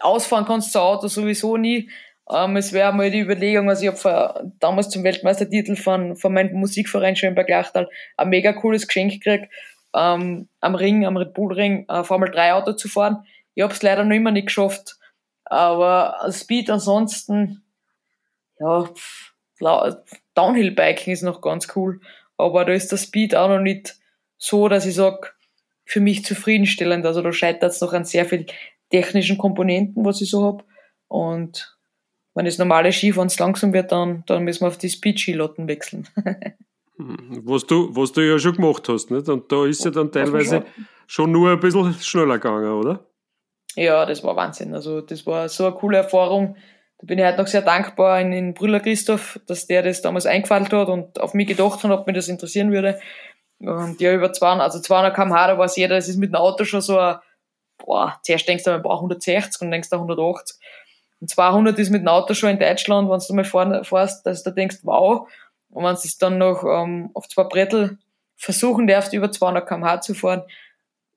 [0.00, 1.90] ausfahren kannst du Auto sowieso nie.
[2.32, 6.54] Ähm, es wäre mal die Überlegung, also ich habe damals zum Weltmeistertitel von, von meinem
[6.54, 9.52] Musikverein Schönberg Lachtal ein mega cooles Geschenk gekriegt,
[9.94, 13.24] ähm, am Ring, am Red Bull Ring, äh, Formel 3 Auto zu fahren.
[13.54, 14.96] Ich habe es leider noch immer nicht geschafft,
[15.44, 17.64] aber Speed ansonsten,
[18.58, 18.88] ja,
[20.34, 22.00] Downhill-Biking ist noch ganz cool,
[22.36, 23.96] aber da ist der Speed auch noch nicht
[24.38, 25.36] so, dass ich sag
[25.84, 27.04] für mich zufriedenstellend.
[27.04, 28.46] Also da scheitert es noch an sehr vielen
[28.90, 30.64] technischen Komponenten, was ich so hab.
[31.08, 31.76] Und
[32.34, 36.08] wenn das normale Skifahren langsam wird, dann, dann müssen wir auf die Speed-Skilotten wechseln.
[36.96, 39.28] Was du, was du ja schon gemacht hast, nicht?
[39.28, 40.64] Und da ist ja dann teilweise
[41.06, 43.06] schon nur ein bisschen schneller gegangen, oder?
[43.74, 44.74] Ja, das war Wahnsinn.
[44.74, 46.56] Also das war so eine coole Erfahrung.
[46.98, 50.26] Da bin ich heute noch sehr dankbar in den Brüller Christoph, dass der das damals
[50.26, 53.00] eingefallen hat und auf mich gedacht hat, ob mich das interessieren würde.
[53.60, 56.64] Und ja, über 200, also 200 km/h, da weiß jeder, das ist mit dem Auto
[56.64, 57.16] schon so ein,
[57.78, 60.59] boah, zuerst denkst du, man braucht 160 und denkst du 180.
[61.20, 64.42] Und 200 ist mit dem Auto schon in Deutschland, wenn du mal fahren, fährst, dass
[64.42, 65.28] du denkst, wow.
[65.70, 67.98] Und wenn du es dann noch ähm, auf zwei Brettel
[68.36, 70.42] versuchen darfst, über 200 km/h zu fahren,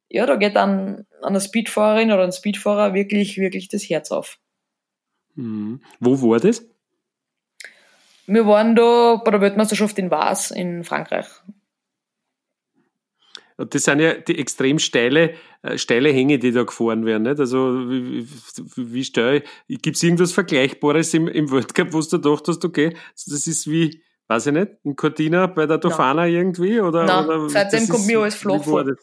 [0.09, 4.37] ja, da geht dann an einer Speedfahrerin oder einem Speedfahrer wirklich, wirklich das Herz auf.
[5.35, 5.81] Mhm.
[5.99, 6.63] Wo war das?
[8.27, 11.25] Wir waren da bei der Weltmeisterschaft in Vars in Frankreich.
[13.63, 17.23] Und Das sind ja die extrem steile, äh, steile Hänge, die da gefahren werden.
[17.23, 17.39] Nicht?
[17.39, 18.27] Also wie,
[18.75, 19.43] wie, steil?
[19.69, 24.03] Gibt es irgendwas Vergleichbares im, im Weltcup, wo du gedacht hast, okay, das ist wie,
[24.27, 26.81] weiß ich nicht, in Cortina bei der Tofana irgendwie?
[26.81, 28.85] Oder, Nein, oder seitdem kommt ist- mir alles flach vor.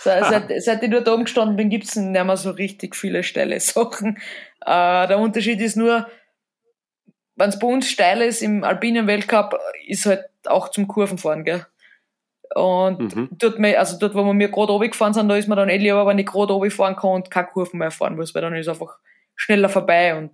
[0.00, 4.18] Seit, seit, ich dort oben gestanden bin, gibt's nicht mehr so richtig viele steile Sachen.
[4.60, 6.06] Äh, der Unterschied ist nur,
[7.36, 11.66] wenn es bei uns steil ist im alpinen Weltcup, ist halt auch zum Kurvenfahren, gell?
[12.54, 13.28] Und Mhm.
[13.32, 16.06] dort, also dort, wo wir mir gerade runtergefahren sind, da ist man dann eh lieber,
[16.06, 18.98] wenn ich gerade runterfahren kann und keine Kurven mehr fahren muss, weil dann ist einfach
[19.36, 20.16] schneller vorbei.
[20.16, 20.32] Und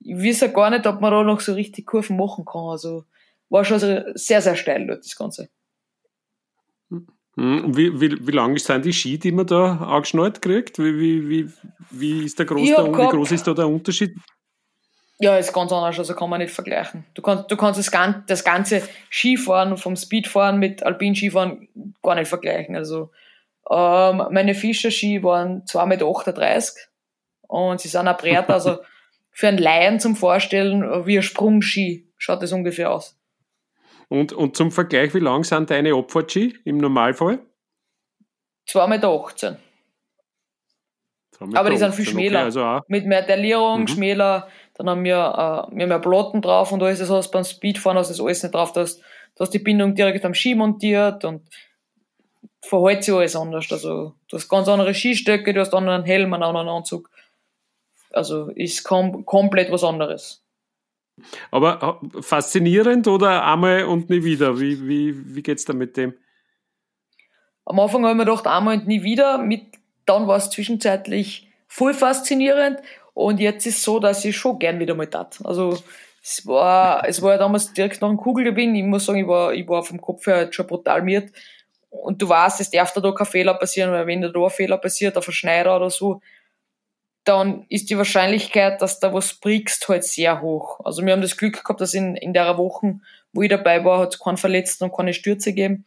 [0.00, 2.68] ich weiß ja gar nicht, ob man da noch so richtig Kurven machen kann.
[2.68, 3.04] Also
[3.48, 5.48] war schon sehr, sehr steil dort, das Ganze.
[7.36, 7.76] Mhm.
[7.76, 10.78] Wie, wie, wie lang sind die Ski, die man da angeschnallt kriegt?
[10.78, 11.52] Wie, wie, wie,
[11.90, 14.14] wie, ist der groß der, wie groß ist da der Unterschied?
[15.20, 17.04] Ja, ist ganz anders, also kann man nicht vergleichen.
[17.14, 21.68] Du kannst, du kannst das, gan das ganze Skifahren vom Speedfahren mit Alpin-Skifahren
[22.02, 22.74] gar nicht vergleichen.
[22.74, 23.10] Also
[23.70, 26.06] ähm, meine Fischer-Ski waren 2,38 Meter
[27.46, 28.78] und sie sind breit, also
[29.30, 33.16] für einen Laien zum Vorstellen wie ein Sprungski schaut das ungefähr aus.
[34.08, 37.38] Und, und zum Vergleich, wie lang sind deine Abfahrtski im Normalfall?
[38.68, 39.58] 2,18 Meter.
[41.58, 42.40] Aber die sind viel Okay, schmäler.
[42.40, 42.82] also auch.
[42.88, 43.88] Mit mehr Delierung, Mhm.
[43.88, 47.14] schmäler, dann haben wir, äh, wir haben ja Platten drauf und da ist es so,
[47.14, 49.94] dass beim Speedfahren hast du das alles nicht drauf, du hast, du hast die Bindung
[49.94, 51.42] direkt am Ski montiert und
[52.60, 53.70] verhält sich alles anders.
[53.70, 57.10] Also du hast ganz andere Skistöcke, du hast einen anderen Helm, einen anderen Anzug.
[58.10, 60.44] Also ist kom komplett was anderes.
[61.50, 64.58] Aber äh, faszinierend oder einmal und nie wieder?
[64.58, 66.14] Wie, wie, wie geht's da mit dem?
[67.64, 69.38] Am Anfang habe ich mir gedacht, einmal und nie wieder.
[69.38, 72.80] Mit, dann war es zwischenzeitlich voll faszinierend.
[73.14, 75.38] Und jetzt ist so, dass ich schon gern wieder mal tat.
[75.44, 75.78] Also,
[76.22, 78.74] es war, es war ja damals direkt nach dem Kugelgewinn.
[78.74, 81.30] Ich muss sagen, ich war, ich war vom Kopf her schon brutal miert.
[81.90, 84.78] Und du weißt, es darf da, da kein Fehler passieren, weil wenn da, ein Fehler
[84.78, 86.20] passiert, auf ein Schneider oder so,
[87.24, 90.80] dann ist die Wahrscheinlichkeit, dass da was brickst, halt sehr hoch.
[90.84, 93.00] Also wir haben das Glück gehabt, dass in, in der Woche,
[93.32, 95.84] wo ich dabei war, hat es keinen Verletzten und keine Stürze gegeben.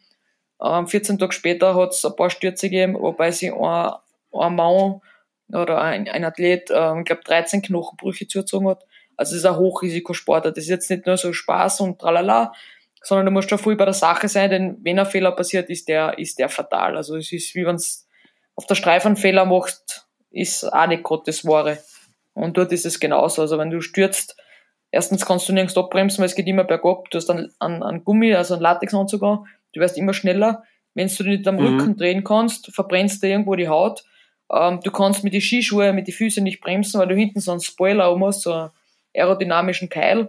[0.62, 3.92] Ähm, 14 Tage später hat es ein paar Stürze gegeben, wobei sich ein,
[4.32, 5.00] ein Mann
[5.52, 8.84] oder ein, ein Athlet, ähm, ich glaube, 13 Knochenbrüche zugezogen hat.
[9.16, 10.44] Also es ist ein Hochrisikosport.
[10.46, 12.52] Das ist jetzt nicht nur so Spaß und tralala,
[13.02, 15.88] sondern du musst schon voll bei der Sache sein, denn wenn ein Fehler passiert, ist
[15.88, 16.96] der, ist der fatal.
[16.96, 17.82] Also es ist wie wenn du
[18.54, 21.78] auf der Streife einen Fehler machst, ist auch nicht gerade das Wahre.
[22.34, 23.42] Und dort ist es genauso.
[23.42, 24.36] Also wenn du stürzt,
[24.90, 27.10] erstens kannst du nirgends abbremsen, weil es geht immer bergab.
[27.10, 30.64] Du hast einen, einen, einen Gummi, also einen Latexanzug an, du wirst immer schneller.
[30.94, 31.66] Wenn du nicht am mhm.
[31.66, 34.04] Rücken drehen kannst, verbrennst du irgendwo die Haut.
[34.52, 37.50] Ähm, du kannst mit den Skischuhen, mit den Füßen nicht bremsen, weil du hinten so
[37.50, 38.70] einen Spoiler oben hast, so einen
[39.14, 40.28] aerodynamischen Keil.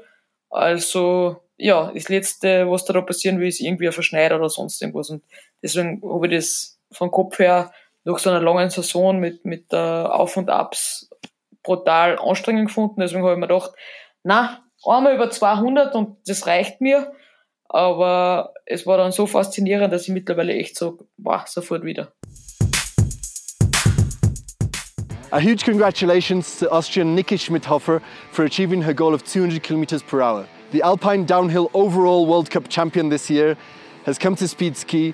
[0.50, 5.10] Also, ja, das Letzte, was da passieren will, ist irgendwie ein Verschneider oder sonst irgendwas.
[5.10, 5.24] Und
[5.62, 7.72] deswegen habe ich das vom Kopf her
[8.04, 11.10] nach so einer langen Saison mit, mit äh, Auf und Abs
[11.64, 13.02] brutal anstrengend gefunden.
[13.02, 13.72] Deswegen habe ich mir gedacht,
[14.24, 17.14] na, einmal über 200 und das reicht mir.
[17.68, 22.12] Aber es war dann so faszinierend, dass ich mittlerweile echt so, boah, sofort wieder.
[25.32, 28.02] A huge congratulations to Austrian Niki Schmidhofer
[28.32, 30.48] for achieving her goal of 200 kilometers per hour.
[30.72, 33.56] The Alpine Downhill Overall World Cup champion this year
[34.06, 35.14] has come to speed ski,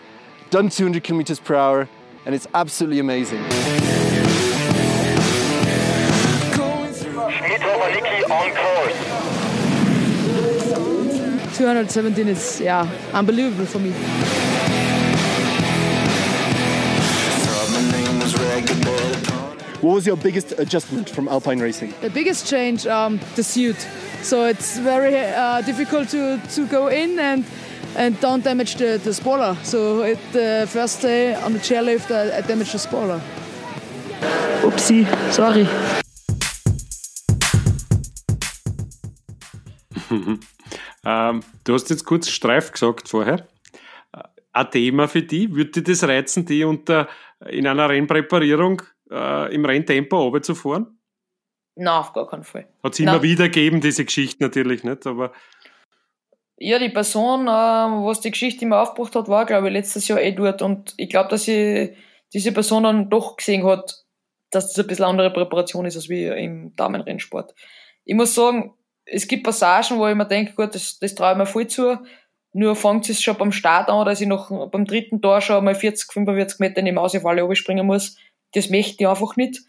[0.51, 1.89] done 200 kilometers per hour,
[2.25, 3.43] and it's absolutely amazing.
[7.27, 8.95] Schmidhofer Niki on course.
[11.57, 13.91] 217 is, yeah, unbelievable for me.
[19.85, 21.93] What was your biggest adjustment from Alpine racing?
[22.01, 23.77] The biggest change, um, the suit.
[24.23, 27.45] So it's very uh, difficult to, to go in and
[27.95, 29.55] and don't damage the, the spoiler.
[29.61, 33.21] So it, the first day on the chairlift, I, I damaged the spoiler.
[34.63, 35.67] Upsi, sorry.
[41.05, 43.47] ähm, du hast jetzt kurz Streif gesagt vorher.
[44.13, 47.07] Äh, ein Thema für die, würde dich das reizen, die unter,
[47.47, 48.81] in einer Rennpräparierung
[49.11, 50.99] äh, im Renntempo runterzufahren?
[51.75, 52.67] Nein, auf gar keinen Fall.
[52.83, 55.33] Hat es immer wieder gegeben, diese Geschichte natürlich nicht, aber.
[56.57, 60.21] Ja, die Person, äh, was die Geschichte immer aufgebracht hat, war, glaube ich, letztes Jahr
[60.21, 60.61] eh dort.
[60.61, 61.97] Und ich glaube, dass sie
[62.33, 64.05] diese Person dann doch gesehen hat,
[64.51, 67.53] dass das ein bisschen andere Präparation ist als wie im Damenrennsport.
[68.05, 68.73] Ich muss sagen,
[69.05, 71.99] es gibt Passagen, wo ich mir denke, gut, das, das traue ich mir voll zu.
[72.53, 75.75] Nur fängt es schon beim Start an, dass ich noch beim dritten Tor schon mal
[75.75, 78.17] 40, 45 Meter in die Mausefalle springen muss.
[78.55, 79.61] Das möchte ich einfach nicht.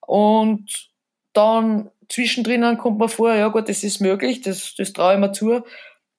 [0.00, 0.90] Und
[1.32, 5.32] dann zwischendrin kommt man vor, ja gut, das ist möglich, das, das traue ich mir
[5.32, 5.62] zu.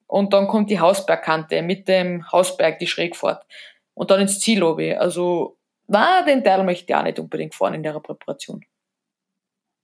[0.08, 3.46] Und dann kommt die Hausbergkante mit dem Hausberg, die Schrägfahrt.
[3.94, 4.98] Und dann ins Ziel oben.
[4.98, 8.66] Also, na, den Teil möchte ich auch nicht unbedingt fahren in der Präparation.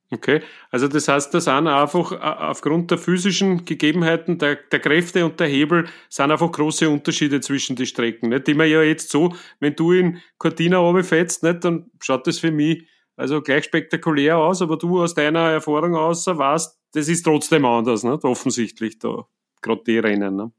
[0.10, 0.42] Okay,
[0.72, 5.38] also das heißt, da sind einfach äh, aufgrund der physischen Gegebenheiten der, der Kräfte und
[5.40, 8.30] der Hebel sind einfach große Unterschiede zwischen den Strecken.
[8.30, 8.48] Nicht?
[8.48, 12.52] Die man ja jetzt so, wenn du in Cortina runterfällst, nicht, dann schaut das für
[12.52, 12.88] mich
[13.18, 18.04] also gleich spektakulär aus, aber du aus deiner Erfahrung aus weißt, das ist trotzdem anders,
[18.04, 18.24] nicht?
[18.24, 19.26] offensichtlich, da
[19.62, 20.36] gerade die Rennen.
[20.36, 20.52] Ne?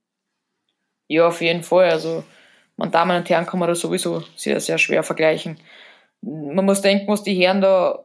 [1.07, 1.91] Ja, auf jeden Fall.
[1.91, 2.25] Also,
[2.77, 5.59] meine Damen und Herren kann man da sowieso sehr, sehr schwer vergleichen.
[6.21, 8.05] Man muss denken, was die Herren da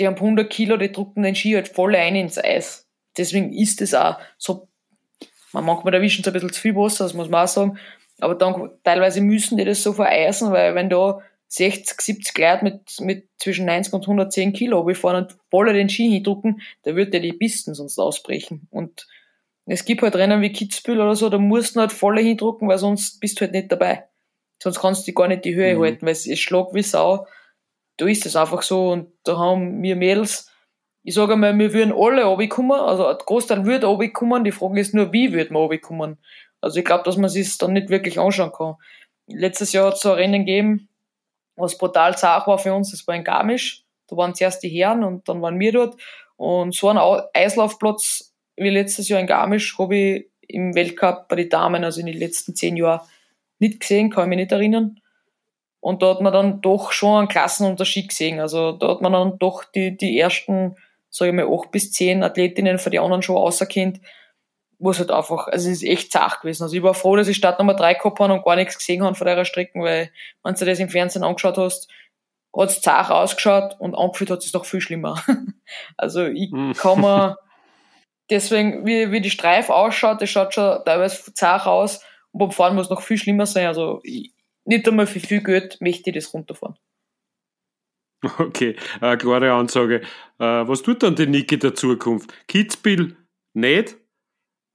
[0.00, 2.88] die haben 100 Kilo, die drucken den Ski halt voll ein ins Eis.
[3.16, 4.68] Deswegen ist es auch so,
[5.52, 7.78] man manchmal erwischen sie ein bisschen zu viel Wasser, das muss man auch sagen,
[8.20, 13.00] aber dann teilweise müssen die das so vereisen, weil wenn da 60, 70 Leute mit,
[13.00, 17.20] mit zwischen 90 und 110 Kilo fahren und voll den Ski hindrucken, da wird ja
[17.20, 18.68] die Pisten sonst ausbrechen.
[18.70, 19.06] Und
[19.66, 22.78] es gibt halt Rennen wie Kitzbühel oder so, da musst du halt voll hindrucken, weil
[22.78, 24.04] sonst bist du halt nicht dabei.
[24.62, 25.82] Sonst kannst du gar nicht die Höhe mhm.
[25.82, 27.26] halten, weil es, es schlägt wie Sau
[28.00, 30.50] da ist es einfach so und da haben wir Mädels,
[31.02, 34.94] ich sage einmal, wir würden alle runterkommen, also ein Großteil würde runterkommen, die Frage ist
[34.94, 36.18] nur, wie wird man runterkommen.
[36.60, 38.76] Also ich glaube, dass man sich dann nicht wirklich anschauen kann.
[39.26, 40.88] Letztes Jahr hat es so ein Rennen gegeben,
[41.56, 45.04] was brutal zart war für uns, das war in Garmisch, da waren zuerst die Herren
[45.04, 45.96] und dann waren wir dort
[46.36, 47.00] und so einen
[47.34, 52.06] Eislaufplatz wie letztes Jahr in Garmisch habe ich im Weltcup bei den Damen, also in
[52.06, 53.00] den letzten zehn Jahren,
[53.58, 54.99] nicht gesehen, kann ich mich nicht erinnern.
[55.80, 58.38] Und da hat man dann doch schon einen Klassenunterschied gesehen.
[58.38, 60.76] Also da hat man dann doch die, die ersten,
[61.08, 64.00] sage ich mal, acht bis zehn Athletinnen von den anderen schon auserkennt,
[64.78, 66.64] wo es halt einfach, also es ist echt zart gewesen.
[66.64, 69.02] Also ich war froh, dass ich Start Nummer drei gehabt habe und gar nichts gesehen
[69.02, 70.10] habe von der Strecken, weil,
[70.42, 71.88] wenn du das im Fernsehen angeschaut hast,
[72.56, 75.22] hat es zart ausgeschaut und angefühlt hat es noch viel schlimmer.
[75.96, 76.74] also ich hm.
[76.74, 77.38] kann mir,
[78.30, 82.74] deswegen, wie, wie die Streif ausschaut, das schaut schon teilweise zart aus und beim Fahren
[82.74, 83.66] muss es noch viel schlimmer sein.
[83.66, 84.32] Also ich,
[84.64, 86.76] nicht einmal für viel Geld möchte ich das runterfahren.
[88.38, 90.02] Okay, eine klare Ansage.
[90.38, 92.32] Äh, was tut dann die Niki der Zukunft?
[92.48, 93.16] Kitzbühel
[93.54, 93.96] nicht,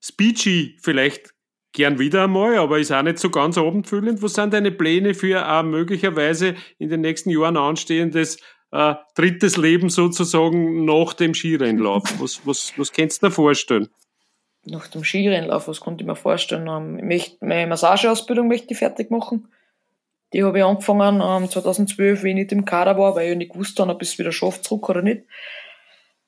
[0.03, 1.33] Speechy vielleicht
[1.73, 4.21] gern wieder einmal, aber ist auch nicht so ganz abendfüllend.
[4.21, 8.37] Was sind deine Pläne für ein möglicherweise in den nächsten Jahren anstehendes
[8.71, 12.03] äh, drittes Leben sozusagen nach dem Skirennlauf?
[12.19, 13.89] Was, was, was kannst du dir vorstellen?
[14.67, 16.67] Nach dem Skirennlauf, was konnte ich mir vorstellen?
[16.67, 19.47] Ähm, ich möchte meine Massageausbildung möchte ich fertig machen
[20.35, 23.53] Die habe ich angefangen ähm, 2012, wie ich nicht im Kader war, weil ich nicht
[23.53, 25.23] gewusst habe, ob ich es wieder schaffe, zurück oder nicht.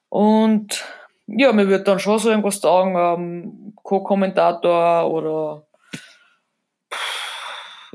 [0.08, 0.86] Und
[1.26, 5.68] ja, mir wird dann schon so irgendwas sagen, ähm, Co-Kommentator oder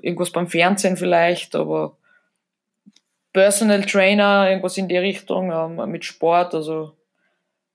[0.02, 1.96] irgendwas beim Fernsehen vielleicht, aber
[3.32, 6.92] Personal Trainer, irgendwas in die Richtung, ähm, mit Sport, also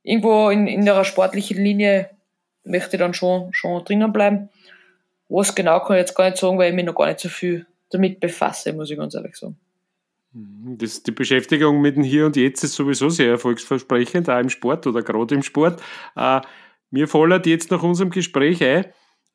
[0.03, 2.11] irgendwo in, in der sportlichen Linie
[2.63, 4.49] möchte ich dann schon, schon drinnen bleiben.
[5.27, 7.29] Was genau kann ich jetzt gar nicht sagen, weil ich mich noch gar nicht so
[7.29, 9.57] viel damit befasse, muss ich ganz ehrlich sagen.
[10.33, 14.49] Mhm, das, die Beschäftigung mit dem Hier und Jetzt ist sowieso sehr erfolgsversprechend, auch im
[14.49, 15.81] Sport oder gerade im Sport.
[16.15, 16.41] Äh,
[16.91, 18.85] mir fällt jetzt nach unserem Gespräch ein,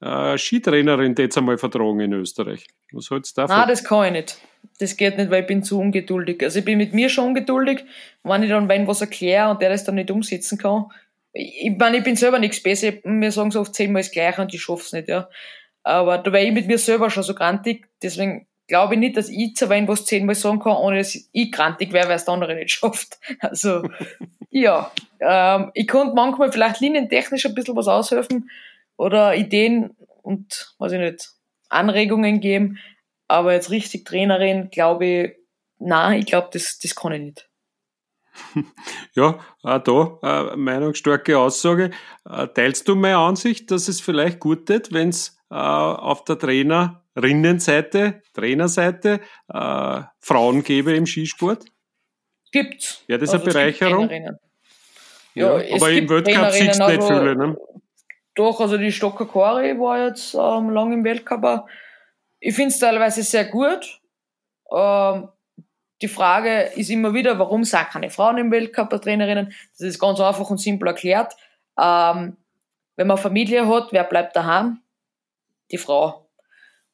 [0.01, 2.67] äh, Skitrainerin jetzt einmal vertragen in Österreich.
[2.93, 3.57] Was hältst du davon?
[3.57, 4.39] Nein, das kann ich nicht.
[4.79, 6.43] Das geht nicht, weil ich bin zu ungeduldig.
[6.43, 7.85] Also ich bin mit mir schon ungeduldig,
[8.23, 10.87] wenn ich dann wenn was erkläre und der das dann nicht umsetzen kann.
[11.33, 12.93] Ich meine, ich bin selber nichts besser.
[13.05, 15.29] Wir sagen so oft zehnmal das Gleiche und ich schaff's nicht, ja.
[15.83, 19.29] Aber da wäre ich mit mir selber schon so grantig, deswegen glaube ich nicht, dass
[19.29, 22.35] ich zu wenn was zehnmal sagen kann, ohne dass ich grantig wäre, weil es der
[22.35, 23.19] andere nicht schafft.
[23.41, 23.83] Also,
[24.51, 24.93] ja.
[25.21, 28.49] Ähm, ich konnte manchmal vielleicht linientechnisch ein bisschen was aushelfen,
[28.97, 31.31] oder Ideen und, weiß ich nicht,
[31.69, 32.79] Anregungen geben.
[33.29, 35.33] Aber jetzt richtig Trainerin, glaube ich,
[35.79, 37.49] nein, ich glaube, das, das kann ich nicht.
[39.15, 41.91] Ja, auch da eine meinungsstarke Aussage.
[42.25, 46.39] Äh, teilst du meine Ansicht, dass es vielleicht gut tät, wenn es äh, auf der
[46.39, 49.21] Trainerinnenseite, Trainerseite
[49.53, 51.67] äh, Frauen gäbe im Skisport?
[52.53, 53.05] Gibt's.
[53.07, 54.09] Ja, das ist also eine Bereicherung.
[55.35, 57.57] Ja, ja aber im Weltcup siehst du nicht viele, ne?
[58.35, 61.69] Doch, also die Stocker Kori war jetzt ähm, lang im Weltcup.
[62.41, 64.01] Ich finde es teilweise sehr gut.
[64.75, 65.29] Ähm,
[66.01, 69.53] die Frage ist immer wieder, warum sind keine Frauen im Weltcup Trainerinnen?
[69.73, 71.35] Das ist ganz einfach und simpel erklärt.
[71.79, 72.39] Ähm,
[72.97, 74.82] wenn man Familie hat, wer bleibt daheim?
[75.73, 76.29] Die Frau.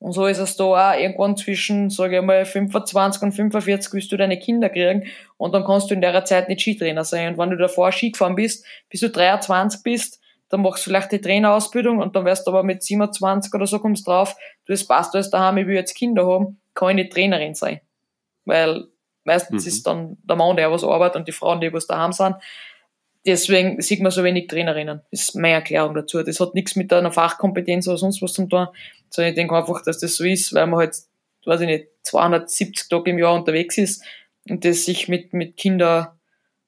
[0.00, 4.12] Und so ist es da auch irgendwann zwischen, sage ich mal, 25 und 45 willst
[4.12, 7.32] du deine Kinder kriegen und dann kannst du in der Zeit nicht Skitrainer sein.
[7.32, 10.20] Und wenn du davor Ski gefahren bist, bis du 23 bist,
[10.50, 13.80] dann machst du vielleicht die Trainerausbildung und dann wirst du aber mit 27 oder so
[13.80, 17.12] kommst drauf, du, es passt alles daheim, ich will jetzt Kinder haben, kann ich nicht
[17.12, 17.80] Trainerin sein.
[18.44, 18.84] Weil
[19.24, 19.68] meistens mhm.
[19.68, 22.36] ist dann der Mann, der was arbeitet und die Frauen, die was daheim sind.
[23.28, 25.02] Deswegen sieht man so wenig Trainerinnen.
[25.10, 26.22] Das ist meine Erklärung dazu.
[26.22, 28.68] Das hat nichts mit einer Fachkompetenz oder sonst was zu tun,
[29.10, 30.96] sondern ich denke einfach, dass das so ist, weil man halt,
[31.44, 34.02] weiß ich nicht, 270 Tage im Jahr unterwegs ist
[34.48, 36.06] und das sich mit, mit Kindern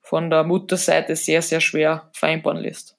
[0.02, 2.94] von der Mutterseite sehr, sehr schwer vereinbaren lässt.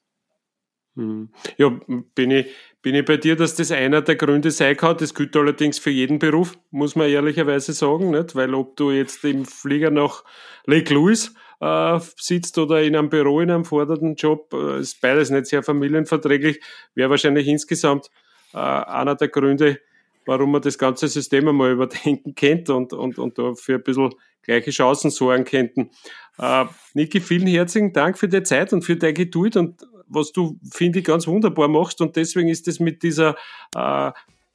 [0.95, 1.29] Hm.
[1.57, 1.69] Ja,
[2.15, 2.47] bin ich,
[2.81, 4.97] bin ich bei dir, dass das einer der Gründe sein kann.
[4.97, 8.33] Das gilt allerdings für jeden Beruf, muss man ehrlicherweise sagen, nicht?
[8.33, 10.23] Weil ob du jetzt im Flieger nach
[10.65, 15.29] Lake Louis äh, sitzt oder in einem Büro, in einem fordernden Job, äh, ist beides
[15.29, 16.59] nicht sehr familienverträglich,
[16.95, 18.09] wäre wahrscheinlich insgesamt
[18.53, 19.79] äh, einer der Gründe,
[20.25, 24.09] warum man das ganze System einmal überdenken könnte und, und, und da für ein bisschen
[24.41, 25.91] gleiche Chancen sorgen könnten.
[26.95, 30.99] Niki, vielen herzlichen Dank für die Zeit und für deine Geduld und was du, finde
[30.99, 32.01] ich, ganz wunderbar machst.
[32.01, 33.35] Und deswegen ist es mit dieser
[33.75, 34.11] äh,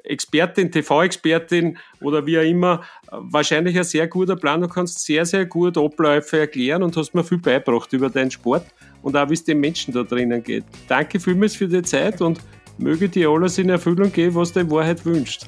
[0.07, 4.61] Expertin, TV-Expertin oder wie auch immer, wahrscheinlich ein sehr guter Plan.
[4.61, 8.67] Du kannst sehr, sehr gut Abläufe erklären und hast mir viel beigebracht über deinen Sport
[9.03, 10.65] und auch wie es den Menschen da drinnen geht.
[10.89, 12.41] Danke vielmals für die Zeit und
[12.79, 15.47] möge dir alles in Erfüllung gehen, was du in Wahrheit wünscht.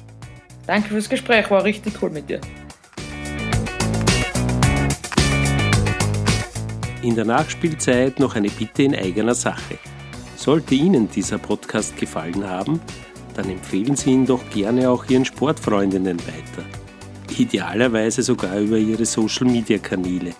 [0.67, 2.39] Danke fürs Gespräch, war richtig cool mit dir.
[7.01, 9.79] In der Nachspielzeit noch eine Bitte in eigener Sache.
[10.35, 12.79] Sollte Ihnen dieser Podcast gefallen haben,
[13.39, 16.67] dann empfehlen Sie ihn doch gerne auch Ihren Sportfreundinnen weiter.
[17.37, 20.33] Idealerweise sogar über Ihre Social-Media-Kanäle.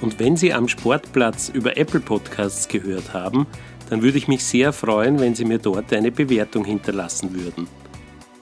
[0.00, 3.46] Und wenn Sie am Sportplatz über Apple Podcasts gehört haben,
[3.90, 7.68] dann würde ich mich sehr freuen, wenn Sie mir dort eine Bewertung hinterlassen würden.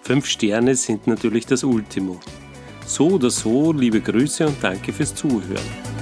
[0.02, 2.20] Fünf Sterne sind natürlich das Ultimo.
[2.86, 5.95] So oder so, liebe Grüße und danke fürs Zuhören.